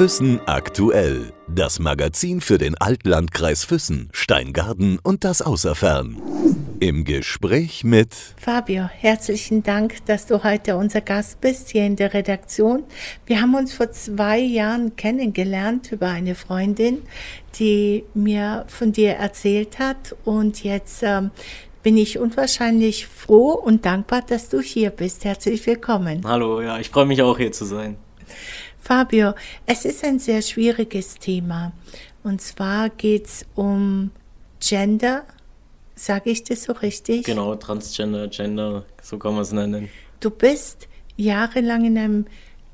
[0.00, 1.30] Füssen aktuell.
[1.46, 6.16] Das Magazin für den Altlandkreis Füssen, Steingarten und das Außerfern.
[6.80, 12.14] Im Gespräch mit Fabio, herzlichen Dank, dass du heute unser Gast bist hier in der
[12.14, 12.84] Redaktion.
[13.26, 17.02] Wir haben uns vor zwei Jahren kennengelernt über eine Freundin,
[17.58, 21.30] die mir von dir erzählt hat und jetzt ähm,
[21.82, 25.26] bin ich unwahrscheinlich froh und dankbar, dass du hier bist.
[25.26, 26.22] Herzlich willkommen.
[26.24, 27.98] Hallo, ja, ich freue mich auch hier zu sein.
[28.80, 29.34] Fabio,
[29.66, 31.72] es ist ein sehr schwieriges Thema.
[32.22, 34.10] Und zwar geht es um
[34.58, 35.24] Gender.
[35.94, 37.24] Sage ich das so richtig?
[37.24, 39.90] Genau, Transgender, Gender, so kann man es nennen.
[40.20, 42.26] Du bist jahrelang in einem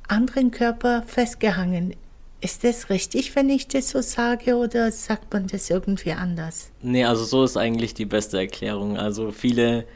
[0.08, 1.94] anderen Körper festgehangen.
[2.40, 6.70] Ist das richtig, wenn ich das so sage, oder sagt man das irgendwie anders?
[6.82, 8.96] Nee, also so ist eigentlich die beste Erklärung.
[8.96, 9.86] Also viele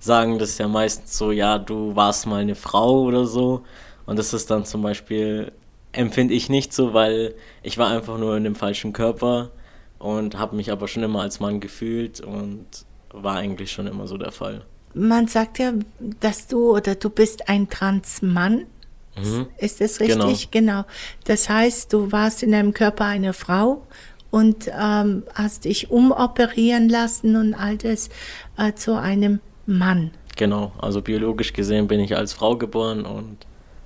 [0.00, 3.62] sagen das ja meistens so, ja, du warst mal eine Frau oder so.
[4.06, 5.52] Und das ist dann zum Beispiel,
[5.92, 9.50] empfinde ich nicht so, weil ich war einfach nur in dem falschen Körper
[9.98, 12.66] und habe mich aber schon immer als Mann gefühlt und
[13.12, 14.62] war eigentlich schon immer so der Fall.
[14.94, 15.72] Man sagt ja,
[16.20, 18.66] dass du oder du bist ein Transmann.
[19.16, 19.46] Mhm.
[19.58, 20.50] Ist das richtig?
[20.50, 20.82] Genau.
[20.82, 20.84] genau.
[21.24, 23.86] Das heißt, du warst in deinem Körper eine Frau
[24.30, 28.08] und ähm, hast dich umoperieren lassen und all das
[28.56, 30.10] äh, zu einem Mann.
[30.36, 33.36] Genau, also biologisch gesehen bin ich als Frau geboren und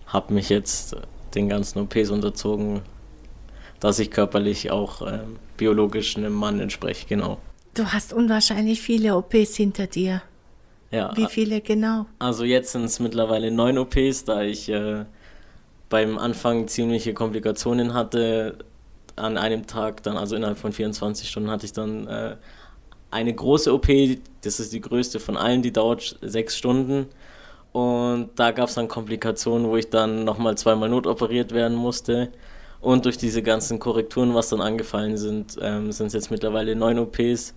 [0.07, 0.97] habe mich jetzt
[1.35, 2.83] den ganzen OPs unterzogen,
[3.81, 5.21] dass ich körperlich auch äh,
[5.57, 7.39] biologisch einem Mann entspreche, genau.
[7.75, 10.23] Du hast unwahrscheinlich viele OPs hinter dir.
[10.91, 11.15] Ja.
[11.17, 12.07] Wie viele genau?
[12.19, 15.05] Also jetzt sind es mittlerweile neun OPs, da ich äh,
[15.89, 18.59] beim Anfang ziemliche Komplikationen hatte.
[19.17, 22.37] An einem Tag dann, also innerhalb von 24 Stunden, hatte ich dann äh,
[23.11, 23.89] eine große OP,
[24.43, 27.07] das ist die größte von allen, die dauert sechs Stunden.
[27.77, 32.33] Und da gab es dann Komplikationen, wo ich dann nochmal zweimal notoperiert werden musste.
[32.81, 36.99] Und durch diese ganzen Korrekturen, was dann angefallen sind, ähm, sind es jetzt mittlerweile neun
[36.99, 37.53] OPs.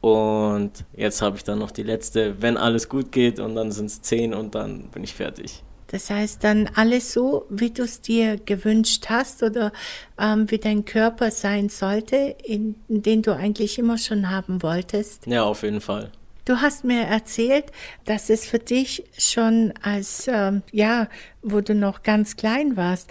[0.00, 3.86] Und jetzt habe ich dann noch die letzte, wenn alles gut geht, und dann sind
[3.86, 5.64] es zehn und dann bin ich fertig.
[5.88, 9.72] Das heißt dann alles so, wie du es dir gewünscht hast oder
[10.16, 15.26] ähm, wie dein Körper sein sollte, in, in den du eigentlich immer schon haben wolltest?
[15.26, 16.12] Ja, auf jeden Fall.
[16.46, 17.64] Du hast mir erzählt,
[18.04, 21.08] dass es für dich schon als, ähm, ja,
[21.42, 23.10] wo du noch ganz klein warst,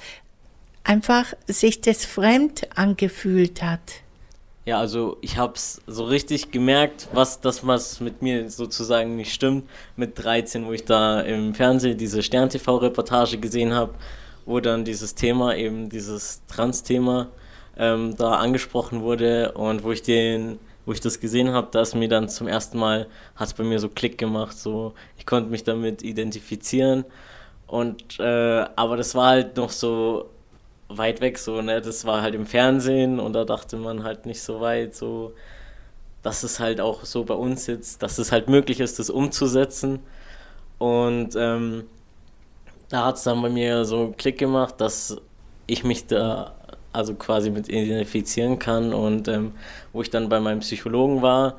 [0.85, 3.81] einfach sich das fremd angefühlt hat.
[4.63, 9.34] Ja, also ich habe es so richtig gemerkt, was das was mit mir sozusagen nicht
[9.34, 9.69] stimmt.
[9.97, 13.96] Mit 13, wo ich da im Fernsehen diese Stern-TV-Reportage gesehen habe,
[14.46, 17.28] wo dann dieses Thema, eben dieses Trans-Thema,
[17.78, 22.07] ähm, da angesprochen wurde und wo ich den, wo ich das gesehen habe, dass mir
[22.07, 25.63] dann zum ersten Mal hat es bei mir so Klick gemacht, so ich konnte mich
[25.63, 27.06] damit identifizieren
[27.68, 30.29] und äh, aber das war halt noch so
[30.88, 31.81] weit weg, so, ne?
[31.81, 35.34] Das war halt im Fernsehen und da dachte man halt nicht so weit, so,
[36.22, 40.00] dass es halt auch so bei uns jetzt, dass es halt möglich ist, das umzusetzen.
[40.78, 41.85] Und ähm,
[42.90, 45.17] da hat es dann bei mir so Klick gemacht, dass
[45.67, 46.56] ich mich da
[46.95, 49.51] also quasi mit identifizieren kann und ähm,
[49.94, 51.56] wo ich dann bei meinem Psychologen war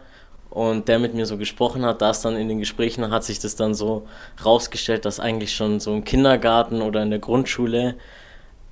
[0.50, 3.38] und der mit mir so gesprochen hat, da ist dann in den Gesprächen hat sich
[3.38, 4.06] das dann so
[4.44, 7.96] rausgestellt, dass eigentlich schon so im Kindergarten oder in der Grundschule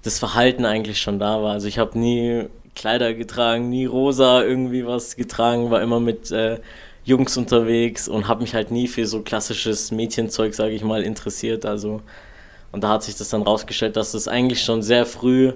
[0.03, 1.53] das Verhalten eigentlich schon da war.
[1.53, 6.59] Also ich habe nie Kleider getragen, nie rosa irgendwie was getragen, war immer mit äh,
[7.05, 11.67] Jungs unterwegs und habe mich halt nie für so klassisches Mädchenzeug, sage ich mal, interessiert.
[11.67, 12.01] Also
[12.73, 15.53] und da hat sich das dann rausgestellt, dass das eigentlich schon sehr früh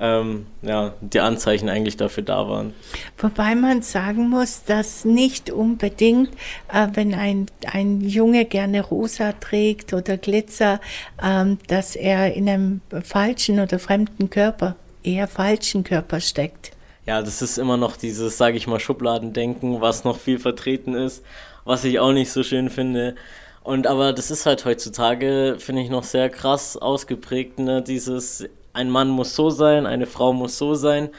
[0.00, 2.72] ähm, ja, die Anzeichen eigentlich dafür da waren.
[3.18, 6.30] Wobei man sagen muss, dass nicht unbedingt,
[6.72, 10.80] äh, wenn ein, ein Junge gerne rosa trägt oder Glitzer,
[11.22, 16.72] ähm, dass er in einem falschen oder fremden Körper, eher falschen Körper steckt.
[17.06, 21.22] Ja, das ist immer noch dieses, sage ich mal, Schubladendenken, was noch viel vertreten ist,
[21.64, 23.16] was ich auch nicht so schön finde.
[23.62, 27.82] Und aber das ist halt heutzutage, finde ich, noch sehr krass ausgeprägt, ne?
[27.82, 31.10] dieses ein Mann muss so sein, eine Frau muss so sein.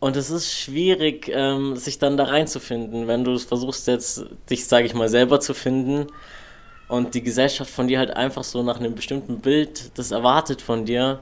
[0.00, 4.86] Und es ist schwierig, ähm, sich dann da reinzufinden, wenn du versuchst jetzt, dich, sage
[4.86, 6.08] ich mal, selber zu finden
[6.88, 10.84] und die Gesellschaft von dir halt einfach so nach einem bestimmten Bild das erwartet von
[10.84, 11.20] dir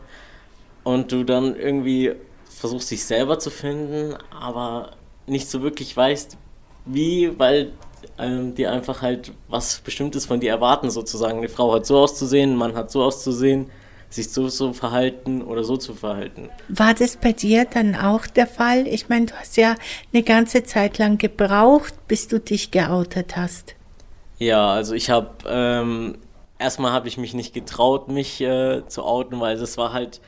[0.82, 2.14] und du dann irgendwie
[2.48, 4.92] versuchst, dich selber zu finden, aber
[5.26, 6.38] nicht so wirklich weißt,
[6.86, 7.72] wie, weil
[8.18, 11.38] ähm, die einfach halt was Bestimmtes von dir erwarten, sozusagen.
[11.38, 13.70] Eine Frau hat so auszusehen, ein Mann hat so auszusehen
[14.10, 16.50] sich so zu verhalten oder so zu verhalten.
[16.68, 18.86] War das bei dir dann auch der Fall?
[18.88, 19.76] Ich meine, du hast ja
[20.12, 23.76] eine ganze Zeit lang gebraucht, bis du dich geoutet hast.
[24.38, 26.18] Ja, also ich habe ähm,
[26.58, 30.20] erstmal habe ich mich nicht getraut, mich äh, zu outen, weil das war halt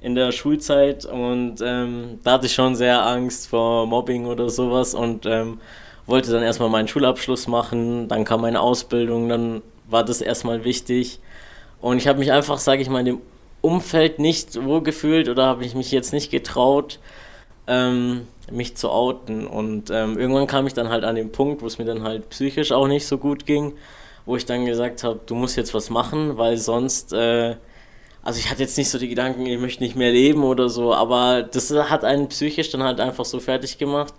[0.00, 4.94] in der Schulzeit und ähm, da hatte ich schon sehr Angst vor Mobbing oder sowas
[4.94, 5.60] und ähm,
[6.06, 11.20] wollte dann erstmal meinen Schulabschluss machen, dann kam meine Ausbildung, dann war das erstmal wichtig
[11.84, 13.20] und ich habe mich einfach, sage ich mal, in dem
[13.60, 16.98] Umfeld nicht wohl gefühlt oder habe ich mich jetzt nicht getraut,
[17.66, 19.46] ähm, mich zu outen.
[19.46, 22.30] Und ähm, irgendwann kam ich dann halt an den Punkt, wo es mir dann halt
[22.30, 23.74] psychisch auch nicht so gut ging,
[24.24, 27.56] wo ich dann gesagt habe, du musst jetzt was machen, weil sonst, äh,
[28.22, 30.94] also ich hatte jetzt nicht so die Gedanken, ich möchte nicht mehr leben oder so,
[30.94, 34.14] aber das hat einen psychisch dann halt einfach so fertig gemacht,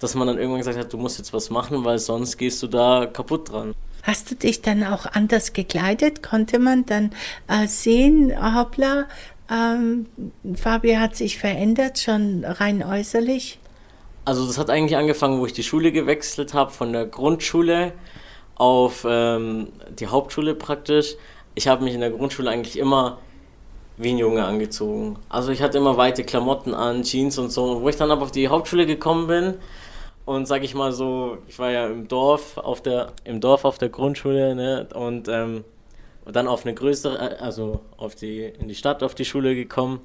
[0.00, 2.66] dass man dann irgendwann gesagt hat, du musst jetzt was machen, weil sonst gehst du
[2.66, 3.74] da kaputt dran.
[4.02, 6.22] Hast du dich dann auch anders gekleidet?
[6.22, 7.10] Konnte man dann
[7.48, 9.06] äh, sehen, hoppla,
[9.50, 10.06] ähm,
[10.54, 13.58] Fabi hat sich verändert, schon rein äußerlich?
[14.24, 17.92] Also das hat eigentlich angefangen, wo ich die Schule gewechselt habe, von der Grundschule
[18.54, 19.68] auf ähm,
[19.98, 21.16] die Hauptschule praktisch.
[21.54, 23.18] Ich habe mich in der Grundschule eigentlich immer
[23.96, 25.16] wie ein Junge angezogen.
[25.28, 27.64] Also ich hatte immer weite Klamotten an, Jeans und so.
[27.64, 29.54] Und wo ich dann aber auf die Hauptschule gekommen bin,
[30.30, 33.78] und sag ich mal so, ich war ja im Dorf auf der, im Dorf auf
[33.78, 34.86] der Grundschule, ne?
[34.94, 35.64] Und ähm,
[36.24, 40.00] dann auf eine größere, also auf die, in die Stadt, auf die Schule gekommen.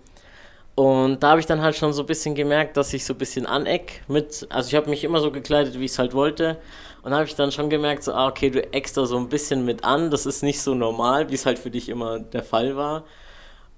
[0.74, 3.20] Und da habe ich dann halt schon so ein bisschen gemerkt, dass ich so ein
[3.20, 6.58] bisschen aneck mit, also ich habe mich immer so gekleidet, wie ich es halt wollte.
[7.04, 9.30] Und da habe ich dann schon gemerkt, so, ah, okay, du eckst da so ein
[9.30, 12.42] bisschen mit an, das ist nicht so normal, wie es halt für dich immer der
[12.42, 13.04] Fall war.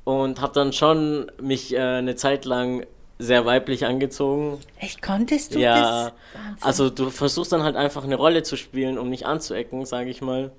[0.06, 2.86] Und habe dann schon mich äh, eine Zeit lang
[3.20, 4.60] sehr weiblich angezogen.
[4.80, 6.06] Echt, konntest du ja, das?
[6.06, 6.14] Ja,
[6.62, 10.22] also du versuchst dann halt einfach eine Rolle zu spielen, um nicht anzuecken, sage ich
[10.22, 10.52] mal.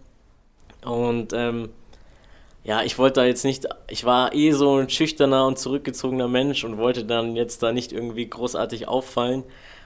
[0.84, 1.70] Und ähm,
[2.64, 6.64] ja, ich wollte da jetzt nicht, ich war eh so ein schüchterner und zurückgezogener Mensch
[6.64, 9.44] und wollte dann jetzt da nicht irgendwie großartig auffallen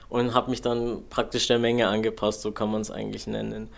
[0.09, 3.69] und habe mich dann praktisch der Menge angepasst, so kann man es eigentlich nennen.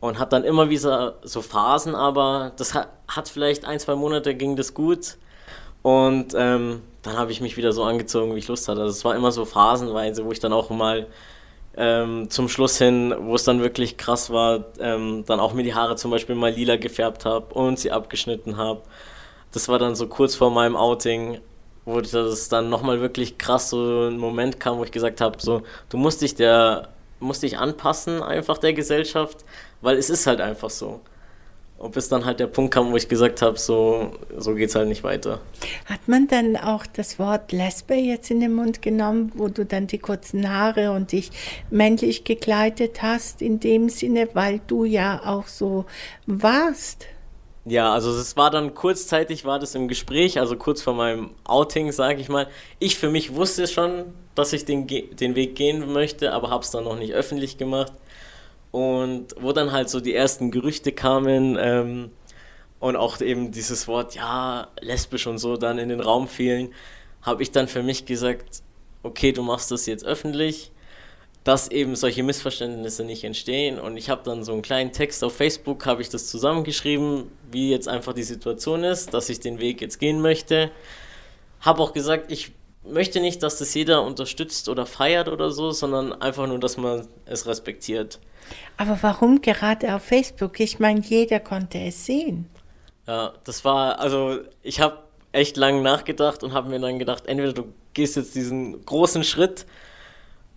[0.00, 4.34] Und hat dann immer wieder so Phasen, aber das hat, hat vielleicht ein, zwei Monate
[4.34, 5.16] ging das gut.
[5.82, 8.80] Und ähm, dann habe ich mich wieder so angezogen, wie ich Lust hatte.
[8.80, 11.06] Also es war immer so phasenweise, wo ich dann auch mal
[11.76, 15.74] ähm, zum Schluss hin, wo es dann wirklich krass war, ähm, dann auch mir die
[15.74, 18.82] Haare zum Beispiel mal lila gefärbt habe und sie abgeschnitten habe.
[19.52, 21.40] Das war dann so kurz vor meinem Outing,
[21.84, 25.62] wo das dann nochmal wirklich krass so ein Moment kam, wo ich gesagt habe, so,
[25.88, 26.88] du musst dich der,
[27.20, 29.44] musst dich anpassen einfach der Gesellschaft,
[29.80, 31.00] weil es ist halt einfach so.
[31.78, 34.88] Und bis dann halt der Punkt kam, wo ich gesagt habe, so, so es halt
[34.88, 35.40] nicht weiter.
[35.86, 39.86] Hat man dann auch das Wort Lesbe jetzt in den Mund genommen, wo du dann
[39.86, 41.30] die kurzen Haare und dich
[41.70, 45.84] männlich gekleidet hast, in dem Sinne, weil du ja auch so
[46.26, 47.06] warst?
[47.64, 51.92] Ja, also es war dann kurzzeitig, war das im Gespräch, also kurz vor meinem Outing,
[51.92, 52.48] sage ich mal.
[52.80, 56.70] Ich für mich wusste schon, dass ich den, den Weg gehen möchte, aber habe es
[56.70, 57.92] dann noch nicht öffentlich gemacht.
[58.70, 62.10] Und wo dann halt so die ersten Gerüchte kamen ähm,
[62.80, 66.74] und auch eben dieses Wort, ja, lesbisch und so dann in den Raum fielen,
[67.22, 68.62] habe ich dann für mich gesagt,
[69.02, 70.70] okay, du machst das jetzt öffentlich,
[71.44, 73.78] dass eben solche Missverständnisse nicht entstehen.
[73.78, 77.70] Und ich habe dann so einen kleinen Text auf Facebook, habe ich das zusammengeschrieben, wie
[77.70, 80.70] jetzt einfach die Situation ist, dass ich den Weg jetzt gehen möchte.
[81.60, 82.52] Habe auch gesagt, ich
[82.84, 87.06] möchte nicht, dass das jeder unterstützt oder feiert oder so, sondern einfach nur, dass man
[87.24, 88.18] es respektiert.
[88.76, 90.60] Aber warum gerade auf Facebook?
[90.60, 92.48] Ich meine, jeder konnte es sehen.
[93.06, 94.98] Ja, das war, also ich habe
[95.32, 99.66] echt lange nachgedacht und habe mir dann gedacht, entweder du gehst jetzt diesen großen Schritt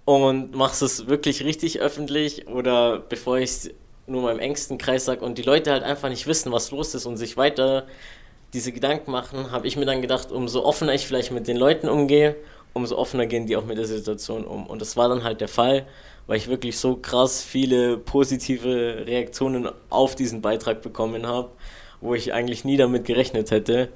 [0.05, 3.69] und machst es wirklich richtig öffentlich oder bevor ich es
[4.07, 7.05] nur meinem engsten Kreis sage und die Leute halt einfach nicht wissen, was los ist
[7.05, 7.85] und sich weiter
[8.53, 11.87] diese Gedanken machen, habe ich mir dann gedacht, umso offener ich vielleicht mit den Leuten
[11.87, 12.35] umgehe,
[12.73, 14.67] umso offener gehen die auch mit der Situation um.
[14.67, 15.85] Und das war dann halt der Fall
[16.31, 21.49] weil ich wirklich so krass viele positive Reaktionen auf diesen Beitrag bekommen habe,
[21.99, 23.89] wo ich eigentlich nie damit gerechnet hätte.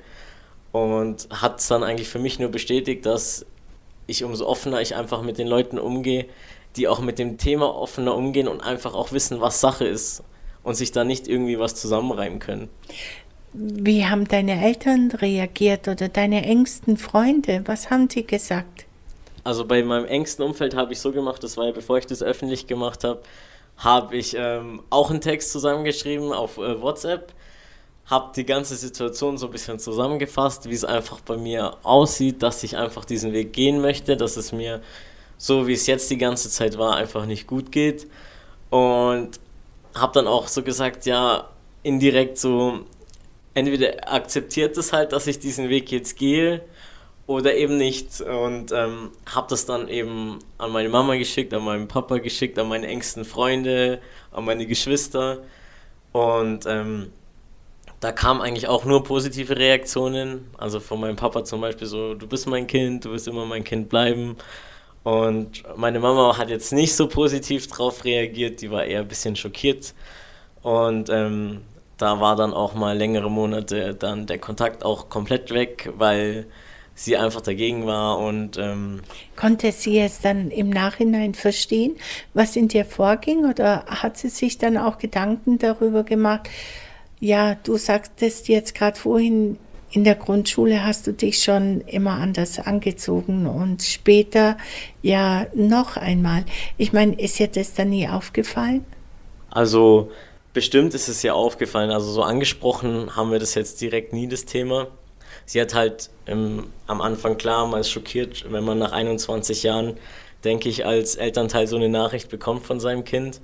[0.73, 3.45] Und hat es dann eigentlich für mich nur bestätigt, dass
[4.05, 6.25] ich umso offener ich einfach mit den Leuten umgehe,
[6.75, 10.21] die auch mit dem Thema offener umgehen und einfach auch wissen, was Sache ist
[10.61, 12.67] und sich da nicht irgendwie was zusammenreimen können.
[13.53, 17.61] Wie haben deine Eltern reagiert oder deine engsten Freunde?
[17.63, 18.84] Was haben sie gesagt?
[19.45, 22.23] Also bei meinem engsten Umfeld habe ich so gemacht, das war ja bevor ich das
[22.23, 23.21] öffentlich gemacht habe,
[23.77, 27.31] habe ich ähm, auch einen Text zusammengeschrieben auf äh, WhatsApp,
[28.07, 32.63] habe die ganze Situation so ein bisschen zusammengefasst, wie es einfach bei mir aussieht, dass
[32.63, 34.81] ich einfach diesen Weg gehen möchte, dass es mir
[35.37, 38.07] so wie es jetzt die ganze Zeit war, einfach nicht gut geht.
[38.71, 39.39] Und
[39.93, 41.49] habe dann auch so gesagt, ja,
[41.83, 42.79] indirekt so,
[43.53, 46.63] entweder akzeptiert es halt, dass ich diesen Weg jetzt gehe
[47.27, 48.21] oder eben nicht.
[48.21, 52.67] Und ähm, habe das dann eben an meine Mama geschickt, an meinen Papa geschickt, an
[52.67, 53.99] meine engsten Freunde,
[54.31, 55.39] an meine Geschwister.
[56.11, 57.11] Und ähm,
[57.99, 60.47] da kamen eigentlich auch nur positive Reaktionen.
[60.57, 63.63] Also von meinem Papa zum Beispiel so, du bist mein Kind, du wirst immer mein
[63.63, 64.37] Kind bleiben.
[65.03, 69.35] Und meine Mama hat jetzt nicht so positiv drauf reagiert, die war eher ein bisschen
[69.35, 69.93] schockiert.
[70.63, 71.61] Und ähm,
[71.97, 76.47] da war dann auch mal längere Monate dann der Kontakt auch komplett weg, weil
[76.95, 79.01] sie einfach dagegen war und ähm
[79.35, 81.95] konnte sie es dann im Nachhinein verstehen,
[82.33, 86.49] was in dir vorging oder hat sie sich dann auch Gedanken darüber gemacht?
[87.19, 89.57] Ja, du sagtest jetzt gerade vorhin,
[89.91, 94.57] in der Grundschule hast du dich schon immer anders angezogen und später
[95.01, 96.43] ja noch einmal.
[96.77, 98.83] Ich meine, ist dir das dann nie aufgefallen?
[99.49, 100.11] Also
[100.53, 101.91] bestimmt ist es ihr aufgefallen.
[101.91, 104.87] Also so angesprochen haben wir das jetzt direkt nie das Thema
[105.45, 109.97] sie hat halt im, am Anfang klar mal schockiert, wenn man nach 21 Jahren,
[110.43, 113.41] denke ich, als Elternteil so eine Nachricht bekommt von seinem Kind.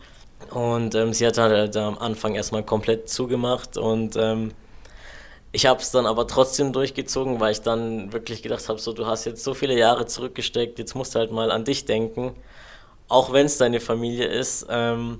[0.52, 4.52] Und ähm, sie hat halt am Anfang erstmal komplett zugemacht und ähm,
[5.54, 9.06] ich habe es dann aber trotzdem durchgezogen, weil ich dann wirklich gedacht habe, so du
[9.06, 12.34] hast jetzt so viele Jahre zurückgesteckt, jetzt musst du halt mal an dich denken,
[13.10, 14.66] auch wenn es deine Familie ist.
[14.70, 15.20] Ähm,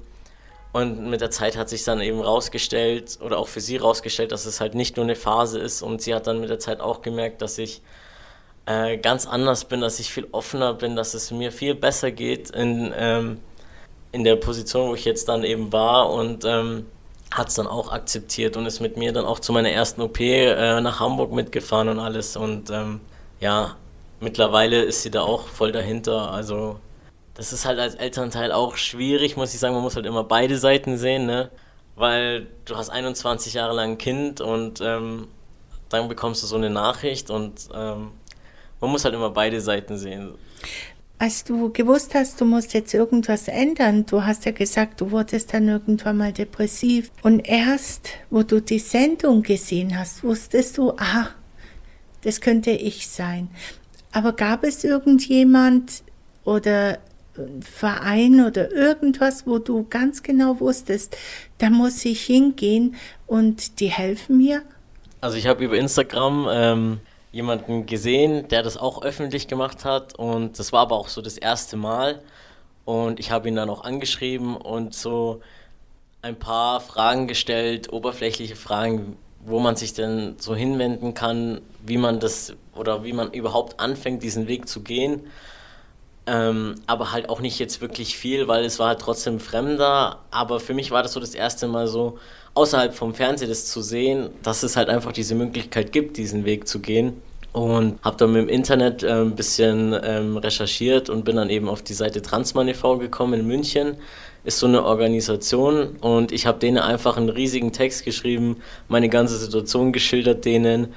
[0.74, 4.46] und mit der Zeit hat sich dann eben rausgestellt oder auch für sie rausgestellt, dass
[4.46, 5.82] es halt nicht nur eine Phase ist.
[5.82, 7.82] Und sie hat dann mit der Zeit auch gemerkt, dass ich
[8.66, 12.52] äh, ganz anders bin, dass ich viel offener bin, dass es mir viel besser geht
[12.52, 13.40] in, ähm,
[14.14, 16.10] in der Position, wo ich jetzt dann eben war.
[16.10, 16.86] Und ähm,
[17.32, 20.20] hat es dann auch akzeptiert und ist mit mir dann auch zu meiner ersten OP
[20.22, 22.38] äh, nach Hamburg mitgefahren und alles.
[22.38, 23.02] Und ähm,
[23.42, 23.76] ja,
[24.22, 26.32] mittlerweile ist sie da auch voll dahinter.
[26.32, 26.80] Also
[27.34, 29.74] das ist halt als Elternteil auch schwierig, muss ich sagen.
[29.74, 31.50] Man muss halt immer beide Seiten sehen, ne?
[31.96, 35.28] Weil du hast 21 Jahre lang ein Kind und ähm,
[35.90, 38.12] dann bekommst du so eine Nachricht und ähm,
[38.80, 40.34] man muss halt immer beide Seiten sehen.
[41.20, 45.54] Als du gewusst hast, du musst jetzt irgendwas ändern, du hast ja gesagt, du wurdest
[45.54, 47.12] dann irgendwann mal depressiv.
[47.22, 51.28] Und erst, wo du die Sendung gesehen hast, wusstest du, ah,
[52.24, 53.50] das könnte ich sein.
[54.12, 56.04] Aber gab es irgendjemand
[56.44, 56.98] oder
[57.62, 61.18] Verein oder irgendwas, wo du ganz genau wusstest,
[61.58, 62.96] da muss ich hingehen
[63.28, 64.62] und die helfen mir?
[65.22, 67.00] Also ich habe über Instagram ähm,
[67.32, 71.38] jemanden gesehen, der das auch öffentlich gemacht hat und das war aber auch so das
[71.38, 72.22] erste Mal
[72.86, 75.42] und ich habe ihn dann auch angeschrieben und so
[76.22, 82.20] ein paar Fragen gestellt, oberflächliche Fragen, wo man sich denn so hinwenden kann, wie man
[82.20, 85.22] das oder wie man überhaupt anfängt, diesen Weg zu gehen.
[86.32, 90.20] Ähm, aber halt auch nicht jetzt wirklich viel, weil es war halt trotzdem fremder.
[90.32, 92.20] Aber für mich war das so das erste Mal so,
[92.54, 96.70] außerhalb vom Fernsehen das zu sehen, dass es halt einfach diese Möglichkeit gibt, diesen Weg
[96.70, 97.22] zu gehen.
[97.52, 101.68] Und habe dann mit dem Internet äh, ein bisschen ähm, recherchiert und bin dann eben
[101.68, 102.98] auf die Seite Transman e.V.
[102.98, 103.98] gekommen in München.
[104.46, 109.38] Ist so eine Organisation und ich habe denen einfach einen riesigen Text geschrieben, meine ganze
[109.38, 110.94] Situation geschildert denen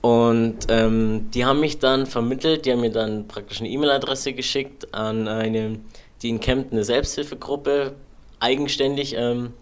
[0.00, 4.94] und ähm, die haben mich dann vermittelt, die haben mir dann praktisch eine E-Mail-Adresse geschickt
[4.94, 5.80] an eine,
[6.22, 7.94] die in Kempten eine Selbsthilfegruppe
[8.38, 9.52] eigenständig ähm,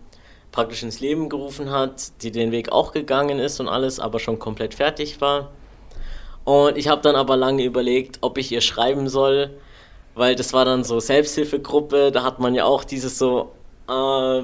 [0.53, 4.39] praktisch ins Leben gerufen hat, die den Weg auch gegangen ist und alles, aber schon
[4.39, 5.51] komplett fertig war.
[6.45, 9.51] Und ich habe dann aber lange überlegt, ob ich ihr schreiben soll,
[10.15, 13.53] weil das war dann so Selbsthilfegruppe, da hat man ja auch dieses so,
[13.89, 14.43] äh,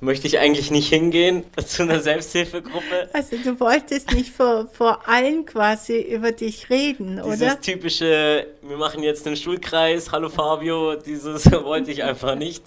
[0.00, 3.08] möchte ich eigentlich nicht hingehen zu einer Selbsthilfegruppe.
[3.12, 7.36] Also du wolltest nicht vor, vor allen quasi über dich reden, oder?
[7.36, 12.64] Dieses typische, wir machen jetzt einen Schulkreis, hallo Fabio, dieses wollte ich einfach nicht.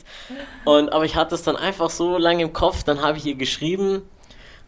[0.65, 3.35] Und, aber ich hatte es dann einfach so lange im Kopf, dann habe ich ihr
[3.35, 4.01] geschrieben,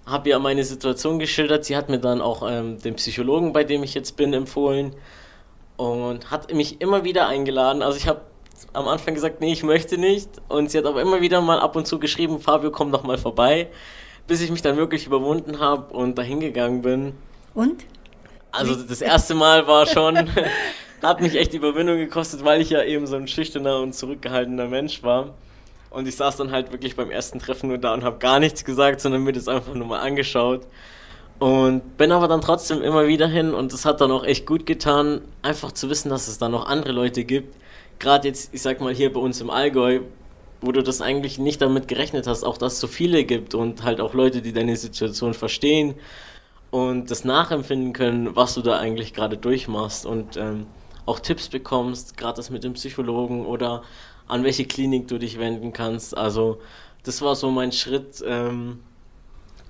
[0.06, 3.84] habe ihr meine Situation geschildert, sie hat mir dann auch ähm, den Psychologen, bei dem
[3.84, 4.96] ich jetzt bin, empfohlen
[5.78, 7.82] und hat mich immer wieder eingeladen.
[7.82, 8.22] Also ich habe
[8.74, 10.30] am Anfang gesagt, nee, ich möchte nicht.
[10.48, 13.18] Und sie hat aber immer wieder mal ab und zu geschrieben, Fabio, komm doch mal
[13.18, 13.70] vorbei.
[14.28, 17.14] Bis ich mich dann wirklich überwunden habe und dahin gegangen bin.
[17.54, 17.84] Und?
[18.52, 20.30] Also das erste Mal war schon,
[21.02, 25.04] hat mich echt Überwindung gekostet, weil ich ja eben so ein schüchterner und zurückgehaltener Mensch
[25.04, 25.34] war.
[25.90, 28.66] Und ich saß dann halt wirklich beim ersten Treffen nur da und habe gar nichts
[28.66, 30.66] gesagt, sondern mir das einfach nur mal angeschaut.
[31.40, 34.66] Und bin aber dann trotzdem immer wieder hin und es hat dann auch echt gut
[34.66, 37.56] getan, einfach zu wissen, dass es da noch andere Leute gibt,
[38.00, 40.02] gerade jetzt, ich sag mal, hier bei uns im Allgäu,
[40.62, 43.84] wo du das eigentlich nicht damit gerechnet hast, auch dass es so viele gibt und
[43.84, 45.96] halt auch Leute, die deine Situation verstehen
[46.72, 50.66] und das nachempfinden können, was du da eigentlich gerade durchmachst und ähm,
[51.06, 53.84] auch Tipps bekommst, gerade das mit dem Psychologen oder
[54.28, 56.18] an welche Klinik du dich wenden kannst.
[56.18, 56.60] Also
[57.04, 58.80] das war so mein Schritt, ähm,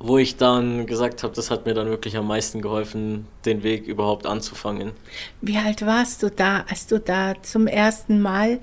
[0.04, 3.88] wo ich dann gesagt habe, das hat mir dann wirklich am meisten geholfen, den Weg
[3.88, 4.92] überhaupt anzufangen.
[5.40, 8.60] Wie alt warst du da, als du da zum ersten Mal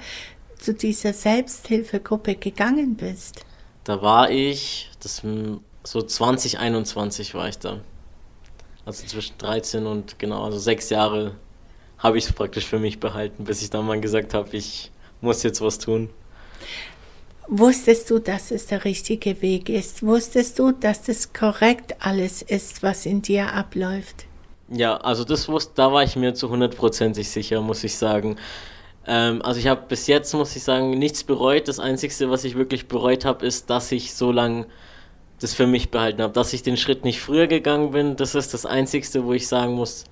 [0.58, 3.46] zu dieser Selbsthilfegruppe gegangen bist?
[3.84, 5.22] Da war ich, das
[5.82, 7.80] so 2021 war ich da.
[8.84, 11.36] Also zwischen 13 und genau, also sechs Jahre
[11.96, 14.92] habe ich es praktisch für mich behalten, bis ich dann mal gesagt habe, ich
[15.22, 16.10] muss jetzt was tun.
[17.52, 20.04] Wusstest du, dass es der richtige Weg ist?
[20.04, 24.26] Wusstest du, dass das korrekt alles ist, was in dir abläuft?
[24.68, 28.36] Ja, also das wusste, da war ich mir zu hundertprozentig sicher, muss ich sagen.
[29.04, 31.66] Ähm, also ich habe bis jetzt, muss ich sagen, nichts bereut.
[31.66, 34.66] Das Einzige, was ich wirklich bereut habe, ist, dass ich so lange
[35.40, 36.32] das für mich behalten habe.
[36.32, 39.72] Dass ich den Schritt nicht früher gegangen bin, das ist das Einzige, wo ich sagen
[39.72, 40.04] muss,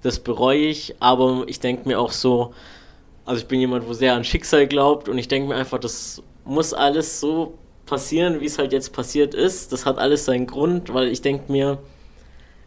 [0.00, 0.94] das bereue ich.
[1.00, 2.54] Aber ich denke mir auch so,
[3.26, 6.22] also ich bin jemand, wo sehr an Schicksal glaubt und ich denke mir einfach, das
[6.46, 9.72] muss alles so passieren, wie es halt jetzt passiert ist.
[9.72, 11.78] Das hat alles seinen Grund, weil ich denke mir,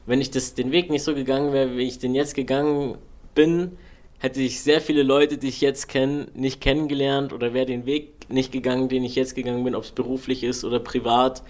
[0.05, 2.97] wenn ich das, den Weg nicht so gegangen wäre, wie ich den jetzt gegangen
[3.35, 3.77] bin,
[4.19, 8.29] hätte ich sehr viele Leute, die ich jetzt kenne, nicht kennengelernt oder wäre den Weg
[8.29, 11.43] nicht gegangen, den ich jetzt gegangen bin, ob es beruflich ist oder privat.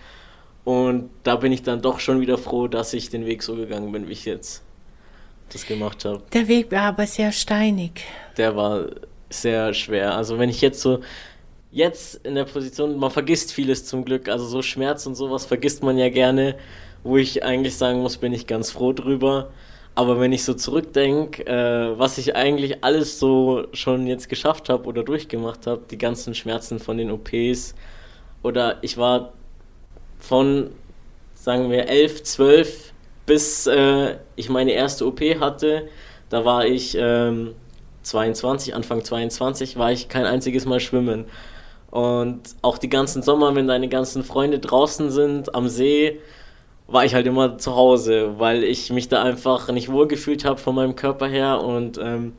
[0.65, 3.91] Und da bin ich dann doch schon wieder froh, dass ich den Weg so gegangen
[3.91, 4.61] bin, wie ich jetzt
[5.51, 6.21] das gemacht habe.
[6.33, 8.03] Der Weg war aber sehr steinig.
[8.37, 8.85] Der war
[9.29, 10.15] sehr schwer.
[10.15, 10.99] Also wenn ich jetzt so
[11.71, 15.83] jetzt in der Position, man vergisst vieles zum Glück, also so Schmerz und sowas vergisst
[15.83, 16.55] man ja gerne,
[17.03, 19.49] wo ich eigentlich sagen muss, bin ich ganz froh drüber.
[19.95, 24.85] Aber wenn ich so zurückdenke, äh, was ich eigentlich alles so schon jetzt geschafft habe
[24.87, 27.75] oder durchgemacht habe, die ganzen Schmerzen von den OPs,
[28.41, 29.33] oder ich war
[30.19, 30.71] von,
[31.33, 32.93] sagen wir, 11, 12
[33.25, 35.87] bis äh, ich meine erste OP hatte,
[36.29, 37.53] da war ich ähm,
[38.03, 41.25] 22, Anfang 22, war ich kein einziges Mal schwimmen.
[41.91, 46.19] Und auch die ganzen Sommer, wenn deine ganzen Freunde draußen sind am See,
[46.87, 50.75] war ich halt immer zu Hause, weil ich mich da einfach nicht wohlgefühlt habe von
[50.75, 51.61] meinem Körper her.
[51.63, 52.33] Und ähm,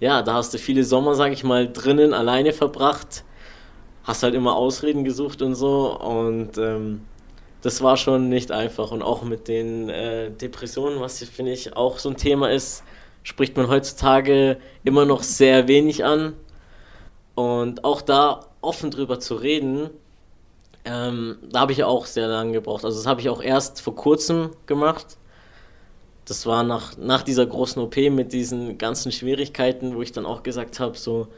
[0.00, 3.24] ja, da hast du viele Sommer, sag ich mal, drinnen alleine verbracht.
[4.04, 5.98] Hast halt immer Ausreden gesucht und so.
[5.98, 7.02] Und ähm,
[7.62, 8.92] das war schon nicht einfach.
[8.92, 12.82] Und auch mit den äh, Depressionen, was finde ich auch so ein Thema ist,
[13.22, 16.34] spricht man heutzutage immer noch sehr wenig an.
[17.34, 19.90] Und auch da offen drüber zu reden,
[20.86, 22.84] ähm, da habe ich auch sehr lange gebraucht.
[22.84, 25.16] Also das habe ich auch erst vor kurzem gemacht.
[26.24, 30.42] Das war nach, nach dieser großen OP mit diesen ganzen Schwierigkeiten, wo ich dann auch
[30.44, 31.28] gesagt habe, so,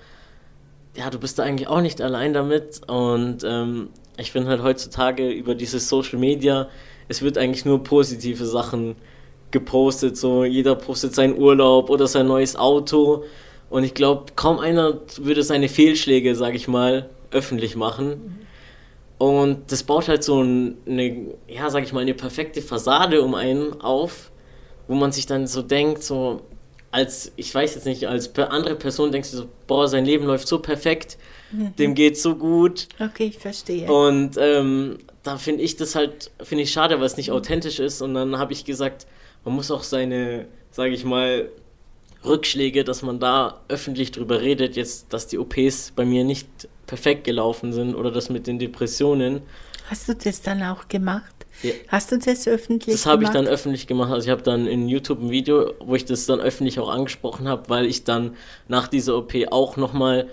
[0.97, 2.83] ja, du bist da eigentlich auch nicht allein damit.
[2.89, 3.89] Und ähm,
[4.19, 6.69] ich finde halt heutzutage über dieses Social Media,
[7.09, 8.97] es wird eigentlich nur positive Sachen
[9.51, 10.19] gepostet.
[10.19, 13.25] So, jeder postet seinen Urlaub oder sein neues Auto.
[13.71, 18.47] Und ich glaube, kaum einer würde seine Fehlschläge, sag ich mal, öffentlich machen.
[19.19, 23.81] Und das baut halt so eine, ja, sag ich mal, eine perfekte Fassade um einen
[23.81, 24.31] auf,
[24.87, 26.43] wo man sich dann so denkt, so,
[26.93, 30.47] als, ich weiß jetzt nicht, als andere Person denkst du so, boah, sein Leben läuft
[30.47, 31.19] so perfekt,
[31.51, 31.75] mhm.
[31.77, 32.89] dem geht's so gut.
[33.01, 33.91] Okay, ich verstehe.
[33.91, 37.37] Und ähm, da finde ich das halt, finde ich schade, weil es nicht mhm.
[37.37, 38.01] authentisch ist.
[38.01, 39.07] Und dann habe ich gesagt,
[39.45, 41.49] man muss auch seine, sage ich mal,
[42.25, 46.49] Rückschläge, dass man da öffentlich drüber redet, jetzt, dass die OPs bei mir nicht
[46.89, 49.43] perfekt gelaufen sind oder das mit den Depressionen.
[49.89, 51.47] Hast du das dann auch gemacht?
[51.63, 51.73] Ja.
[51.89, 52.95] Hast du das öffentlich gemacht?
[52.95, 54.11] Das habe ich dann öffentlich gemacht.
[54.11, 57.47] Also ich habe dann in YouTube ein Video, wo ich das dann öffentlich auch angesprochen
[57.47, 60.29] habe, weil ich dann nach dieser OP auch nochmal,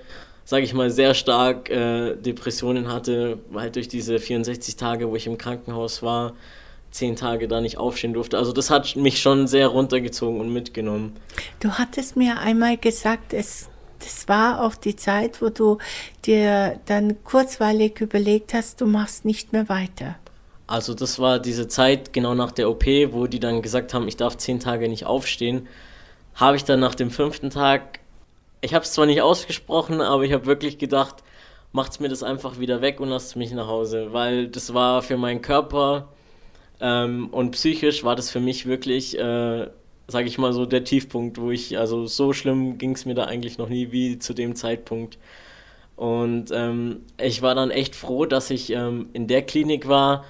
[0.45, 5.27] sage ich mal, sehr stark äh, Depressionen hatte, weil durch diese 64 Tage, wo ich
[5.27, 6.33] im Krankenhaus war,
[6.91, 8.37] zehn Tage da nicht aufstehen durfte.
[8.37, 11.13] Also das hat mich schon sehr runtergezogen und mitgenommen.
[11.59, 13.67] Du hattest mir einmal gesagt, es
[13.99, 15.77] das war auch die Zeit, wo du
[16.25, 20.15] dir dann kurzweilig überlegt hast, du machst nicht mehr weiter.
[20.67, 24.17] Also das war diese Zeit genau nach der OP, wo die dann gesagt haben, ich
[24.17, 25.67] darf zehn Tage nicht aufstehen.
[26.33, 27.99] Habe ich dann nach dem fünften Tag,
[28.61, 31.23] ich habe es zwar nicht ausgesprochen, aber ich habe wirklich gedacht,
[31.71, 35.17] macht's mir das einfach wieder weg und lasst mich nach Hause, weil das war für
[35.17, 36.07] meinen Körper
[36.79, 39.67] ähm, und psychisch war das für mich wirklich äh,
[40.07, 43.25] sage ich mal so, der Tiefpunkt, wo ich, also so schlimm ging es mir da
[43.25, 45.17] eigentlich noch nie wie zu dem Zeitpunkt.
[45.95, 50.25] Und ähm, ich war dann echt froh, dass ich ähm, in der Klinik war,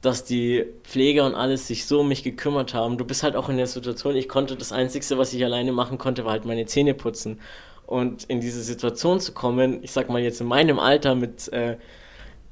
[0.00, 2.98] dass die Pfleger und alles sich so um mich gekümmert haben.
[2.98, 5.98] Du bist halt auch in der Situation, ich konnte das Einzige, was ich alleine machen
[5.98, 7.40] konnte, war halt meine Zähne putzen.
[7.86, 11.76] Und in diese Situation zu kommen, ich sag mal jetzt in meinem Alter mit äh,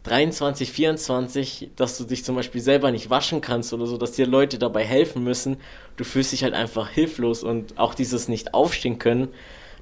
[0.05, 4.27] 23, 24, dass du dich zum Beispiel selber nicht waschen kannst oder so, dass dir
[4.27, 5.59] Leute dabei helfen müssen.
[5.97, 9.29] Du fühlst dich halt einfach hilflos und auch dieses nicht aufstehen können,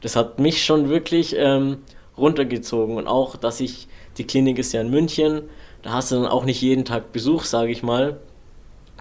[0.00, 1.78] das hat mich schon wirklich ähm,
[2.16, 2.96] runtergezogen.
[2.96, 5.42] Und auch, dass ich, die Klinik ist ja in München,
[5.82, 8.18] da hast du dann auch nicht jeden Tag Besuch, sage ich mal.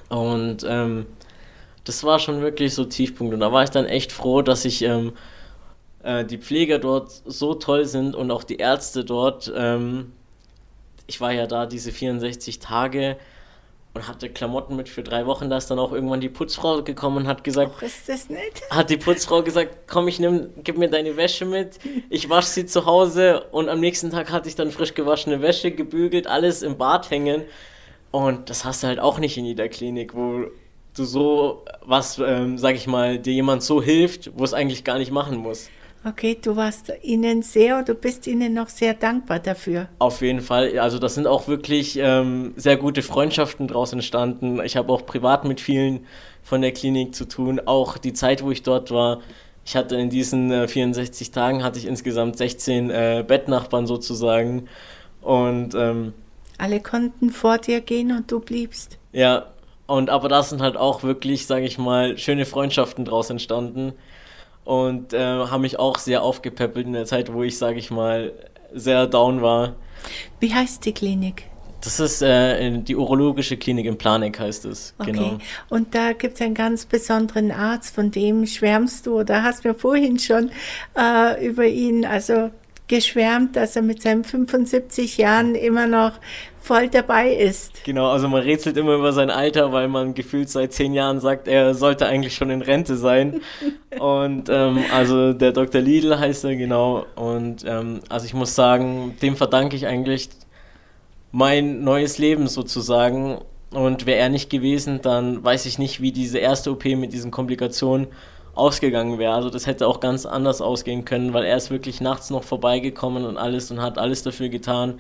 [0.10, 1.06] Und ähm,
[1.84, 3.34] das war schon wirklich so Tiefpunkt.
[3.34, 5.14] Und da war ich dann echt froh, dass ich ähm,
[6.04, 10.14] äh, die Pfleger dort so toll sind und auch die Ärzte dort, ähm,
[11.08, 13.18] ich war ja da diese 64 Tage
[13.94, 15.50] und hatte Klamotten mit für drei Wochen.
[15.50, 18.62] Da ist dann auch irgendwann die Putzfrau gekommen und hat gesagt, Och, ist das nett?
[18.70, 22.66] hat die Putzfrau gesagt, komm, ich nimm, gib mir deine Wäsche mit, ich wasche sie
[22.66, 26.78] zu Hause und am nächsten Tag hatte ich dann frisch gewaschene Wäsche, gebügelt, alles im
[26.78, 27.44] Bad hängen
[28.12, 30.46] und das hast du halt auch nicht in jeder Klinik, wo
[30.96, 34.98] du so was, ähm, sag ich mal, dir jemand so hilft, wo es eigentlich gar
[34.98, 35.70] nicht machen muss.
[36.08, 39.90] Okay, du warst ihnen sehr, du bist ihnen noch sehr dankbar dafür.
[40.00, 40.80] Auf jeden Fall.
[40.80, 44.62] Also das sind auch wirklich ähm, sehr gute Freundschaften draus entstanden.
[44.64, 46.06] Ich habe auch privat mit vielen
[46.44, 47.60] von der Klinik zu tun.
[47.66, 49.20] Auch die Zeit, wo ich dort war.
[49.66, 54.70] Ich hatte in diesen äh, 64 Tagen hatte ich insgesamt 16 äh, Bettnachbarn sozusagen.
[55.22, 56.14] Und ähm,
[56.58, 58.98] Alle konnten vor dir gehen und du bliebst.
[59.12, 59.48] ja,
[59.88, 63.94] und aber da sind halt auch wirklich, sage ich mal, schöne Freundschaften draus entstanden.
[64.68, 68.34] Und äh, haben mich auch sehr aufgepäppelt in der Zeit, wo ich, sage ich mal,
[68.74, 69.76] sehr down war.
[70.42, 71.46] Wie heißt die Klinik?
[71.80, 74.94] Das ist äh, die urologische Klinik in Planek, heißt es.
[74.98, 75.14] Okay.
[75.14, 75.38] Genau.
[75.70, 79.74] Und da gibt es einen ganz besonderen Arzt, von dem schwärmst du oder hast mir
[79.74, 80.52] vorhin schon
[80.98, 82.52] äh, über ihn also
[82.88, 86.14] geschwärmt, dass er mit seinen 75 Jahren immer noch
[86.62, 87.84] voll dabei ist.
[87.86, 91.48] Genau, also man rätselt immer über sein Alter, weil man gefühlt seit zehn Jahren sagt,
[91.48, 93.42] er sollte eigentlich schon in Rente sein.
[94.00, 95.82] Und ähm, also der Dr.
[95.82, 97.06] Lidl heißt er genau.
[97.16, 100.30] Und ähm, also ich muss sagen, dem verdanke ich eigentlich
[101.32, 103.40] mein neues Leben sozusagen.
[103.72, 107.32] Und wäre er nicht gewesen, dann weiß ich nicht, wie diese erste OP mit diesen
[107.32, 108.08] Komplikationen
[108.58, 109.34] ausgegangen wäre.
[109.34, 113.26] Also das hätte auch ganz anders ausgehen können, weil er ist wirklich nachts noch vorbeigekommen
[113.26, 115.00] und alles und hat alles dafür getan,